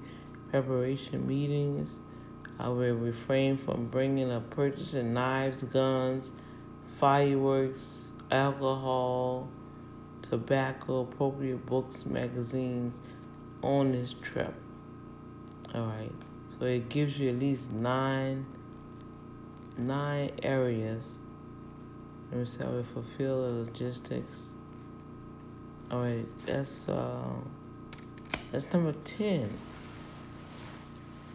preparation 0.50 1.26
meetings. 1.26 1.98
I 2.58 2.68
will 2.68 2.94
refrain 2.94 3.58
from 3.58 3.86
bringing 3.88 4.30
or 4.30 4.40
purchasing 4.40 5.12
knives, 5.12 5.62
guns, 5.62 6.30
fireworks, 6.98 8.04
alcohol, 8.30 9.48
tobacco, 10.22 11.02
appropriate 11.02 11.64
books, 11.66 12.06
magazines 12.06 12.98
on 13.62 13.92
this 13.92 14.12
trip. 14.14 14.54
All 15.74 15.86
right. 15.86 16.12
So 16.58 16.64
it 16.64 16.88
gives 16.88 17.18
you 17.18 17.30
at 17.30 17.38
least 17.38 17.72
nine 17.72 18.46
nine 19.78 20.30
areas 20.42 21.18
let 22.30 22.40
me 22.40 22.46
see 22.46 22.58
how 22.62 22.70
we 22.70 22.82
fulfill 22.82 23.48
the 23.48 23.54
logistics. 23.54 24.36
All 25.90 26.02
right, 26.02 26.26
that's 26.44 26.88
uh, 26.88 27.22
that's 28.50 28.72
number 28.72 28.92
ten. 29.04 29.48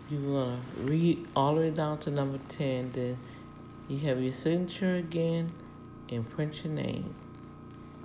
You're 0.09 0.21
gonna 0.21 0.59
read 0.79 1.25
all 1.35 1.55
the 1.55 1.61
way 1.61 1.69
down 1.69 1.99
to 1.99 2.11
number 2.11 2.39
ten. 2.49 2.91
Then 2.91 3.17
you 3.87 3.99
have 3.99 4.21
your 4.21 4.33
signature 4.33 4.95
again, 4.95 5.51
and 6.09 6.29
print 6.29 6.63
your 6.65 6.73
name 6.73 7.15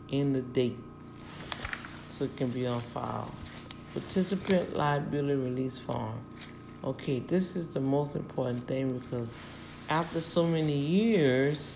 in 0.08 0.32
the 0.32 0.40
date, 0.40 0.78
so 2.16 2.26
it 2.26 2.36
can 2.36 2.50
be 2.50 2.66
on 2.66 2.80
file. 2.80 3.32
Participant 3.92 4.76
liability 4.76 5.34
release 5.34 5.78
form. 5.78 6.20
Okay, 6.84 7.18
this 7.18 7.56
is 7.56 7.68
the 7.68 7.80
most 7.80 8.14
important 8.14 8.68
thing 8.68 8.98
because 8.98 9.28
after 9.88 10.20
so 10.20 10.46
many 10.46 10.76
years 10.76 11.75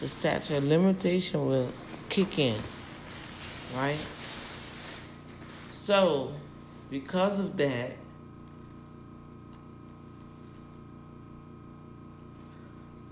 the 0.00 0.08
statute 0.08 0.56
of 0.56 0.64
limitation 0.64 1.46
will 1.46 1.70
kick 2.08 2.38
in, 2.38 2.56
right? 3.76 3.98
So, 5.72 6.32
because 6.90 7.40
of 7.40 7.56
that, 7.56 7.96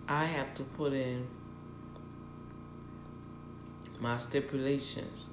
I 0.09 0.25
have 0.25 0.55
to 0.55 0.63
put 0.63 0.93
in 0.93 1.27
my 3.99 4.17
stipulations. 4.19 5.27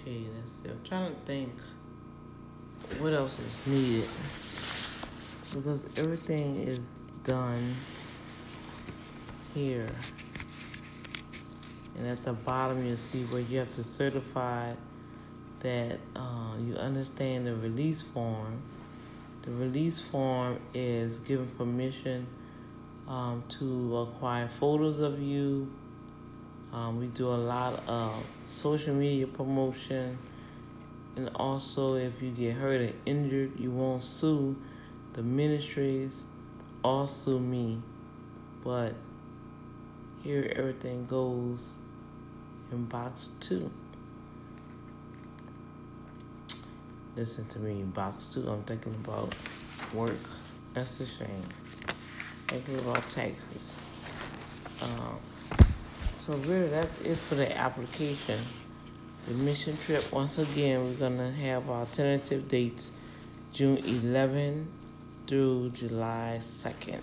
Okay, 0.00 0.24
let's 0.36 0.52
see. 0.52 0.68
I'm 0.68 0.80
trying 0.84 1.14
to 1.14 1.20
think 1.22 1.52
what 2.98 3.12
else 3.12 3.38
is 3.38 3.60
needed 3.66 4.08
because 5.54 5.86
everything 5.96 6.56
is 6.56 7.04
done 7.24 7.74
here. 9.54 9.88
And 11.96 12.06
at 12.08 12.24
the 12.24 12.32
bottom, 12.32 12.84
you'll 12.84 12.96
see 12.96 13.24
where 13.24 13.42
you 13.42 13.58
have 13.58 13.74
to 13.76 13.84
certify 13.84 14.72
that 15.60 15.98
uh, 16.16 16.56
you 16.58 16.74
understand 16.74 17.46
the 17.46 17.54
release 17.54 18.02
form. 18.02 18.62
The 19.42 19.52
release 19.52 20.00
form 20.00 20.58
is 20.74 21.18
giving 21.18 21.48
permission 21.58 22.26
um, 23.06 23.44
to 23.58 23.98
acquire 23.98 24.50
photos 24.58 25.00
of 25.00 25.20
you. 25.20 25.70
Um, 26.72 26.98
we 26.98 27.06
do 27.06 27.28
a 27.28 27.36
lot 27.36 27.82
of 27.86 28.26
social 28.52 28.94
media 28.94 29.26
promotion, 29.26 30.18
and 31.16 31.30
also 31.34 31.94
if 31.94 32.20
you 32.20 32.30
get 32.30 32.54
hurt 32.54 32.80
or 32.80 32.92
injured, 33.06 33.58
you 33.58 33.70
won't 33.70 34.04
sue 34.04 34.56
the 35.14 35.22
ministries 35.22 36.12
or 36.84 37.08
sue 37.08 37.40
me. 37.40 37.80
But 38.62 38.94
here 40.22 40.52
everything 40.54 41.06
goes 41.06 41.60
in 42.70 42.84
box 42.84 43.28
two. 43.40 43.70
Listen 47.16 47.46
to 47.48 47.58
me, 47.58 47.82
box 47.82 48.26
two. 48.32 48.48
I'm 48.48 48.62
thinking 48.62 48.94
about 49.04 49.34
work. 49.92 50.16
That's 50.74 51.00
a 51.00 51.06
shame. 51.06 51.44
Thinking 52.48 52.78
about 52.78 53.10
taxes. 53.10 53.74
Um, 54.80 55.18
so 56.24 56.34
really, 56.34 56.68
that's 56.68 57.00
it 57.00 57.16
for 57.16 57.34
the 57.34 57.58
application. 57.58 58.38
The 59.26 59.34
mission 59.34 59.76
trip, 59.76 60.12
once 60.12 60.38
again, 60.38 60.84
we're 60.84 60.94
gonna 60.94 61.32
have 61.32 61.68
our 61.68 61.84
tentative 61.86 62.46
dates 62.46 62.92
June 63.52 63.78
11 63.78 64.68
through 65.26 65.70
July 65.70 66.38
2nd. 66.40 67.00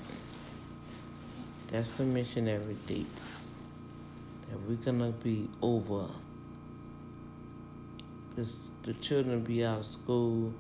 That's 1.68 1.92
the 1.92 2.04
missionary 2.04 2.78
dates 2.88 3.46
that 4.50 4.58
we're 4.62 4.76
gonna 4.76 5.12
be 5.12 5.50
over. 5.62 6.08
This, 8.38 8.72
the 8.84 8.94
children 8.94 9.42
be 9.42 9.66
out 9.66 9.80
of 9.82 9.86
school, 9.86 10.54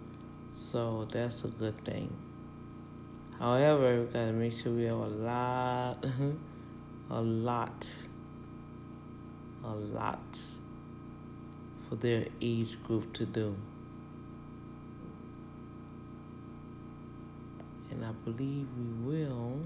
so 0.53 1.07
that's 1.09 1.45
a 1.45 1.47
good 1.47 1.77
thing. 1.85 2.13
However, 3.39 4.01
we 4.01 4.05
gotta 4.07 4.33
make 4.33 4.51
sure 4.51 4.73
we 4.73 4.83
have 4.83 4.97
a 4.97 5.07
lot, 5.07 6.05
a 7.09 7.21
lot 7.21 7.87
a 9.63 9.73
lot 9.73 10.39
for 11.87 11.95
their 11.95 12.27
age 12.41 12.81
group 12.83 13.13
to 13.13 13.25
do. 13.25 13.55
And 17.91 18.05
I 18.05 18.11
believe 18.23 18.67
we 18.77 19.17
will. 19.17 19.59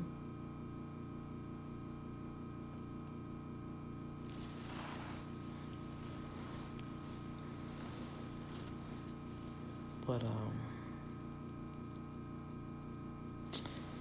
But 10.05 10.23
um 10.23 10.53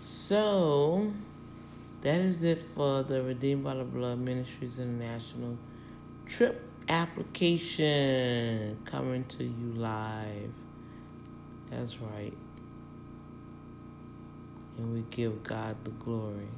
so 0.02 1.12
that 2.00 2.20
is 2.20 2.42
it 2.42 2.62
for 2.74 3.02
the 3.02 3.22
Redeemed 3.22 3.64
by 3.64 3.74
the 3.74 3.84
Blood 3.84 4.18
Ministries 4.18 4.78
International 4.78 5.56
trip 6.32 6.60
application 6.88 8.78
coming 8.86 9.22
to 9.24 9.44
you 9.44 9.72
live. 9.74 10.50
That's 11.70 12.00
right. 12.00 12.32
And 14.78 14.94
we 14.94 15.04
give 15.10 15.42
God 15.42 15.76
the 15.84 15.90
glory. 15.90 16.48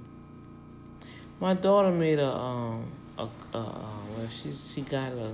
My 1.40 1.54
daughter 1.54 1.90
made 1.90 2.20
a 2.20 2.32
um 2.32 2.92
a, 3.18 3.24
a, 3.52 3.58
a 3.58 4.00
well 4.16 4.28
she 4.30 4.52
she 4.52 4.82
got 4.82 5.10
a 5.12 5.32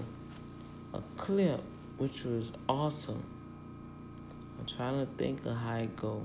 a 0.94 1.02
clip 1.18 1.62
which 1.98 2.24
was 2.24 2.50
awesome. 2.66 3.22
I'm 4.58 4.64
trying 4.64 5.06
to 5.06 5.12
think 5.18 5.44
of 5.44 5.54
how 5.56 5.76
it 5.76 5.94
go. 5.96 6.22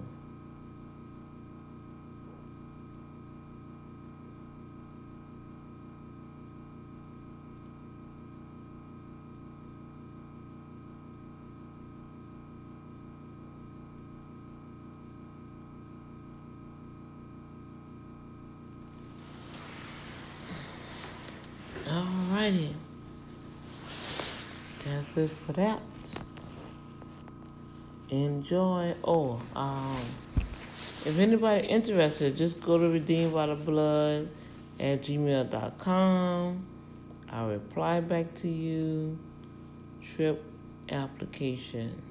For 25.15 25.54
that. 25.54 25.82
Enjoy. 28.10 28.93
Oh, 29.01 29.41
um, 29.56 29.95
if 31.06 31.17
anybody 31.17 31.67
interested, 31.67 32.36
just 32.36 32.60
go 32.60 32.78
to 32.78 32.89
redeemed 32.89 33.34
by 33.34 33.45
the 33.45 33.56
blood 33.56 34.28
at 34.78 35.04
gmail.com. 35.04 36.65
I'll 37.32 37.47
reply 37.47 38.01
back 38.01 38.34
to 38.36 38.49
you. 38.49 39.17
Trip 40.01 40.43
application. 40.89 42.01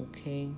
Okay. 0.00 0.48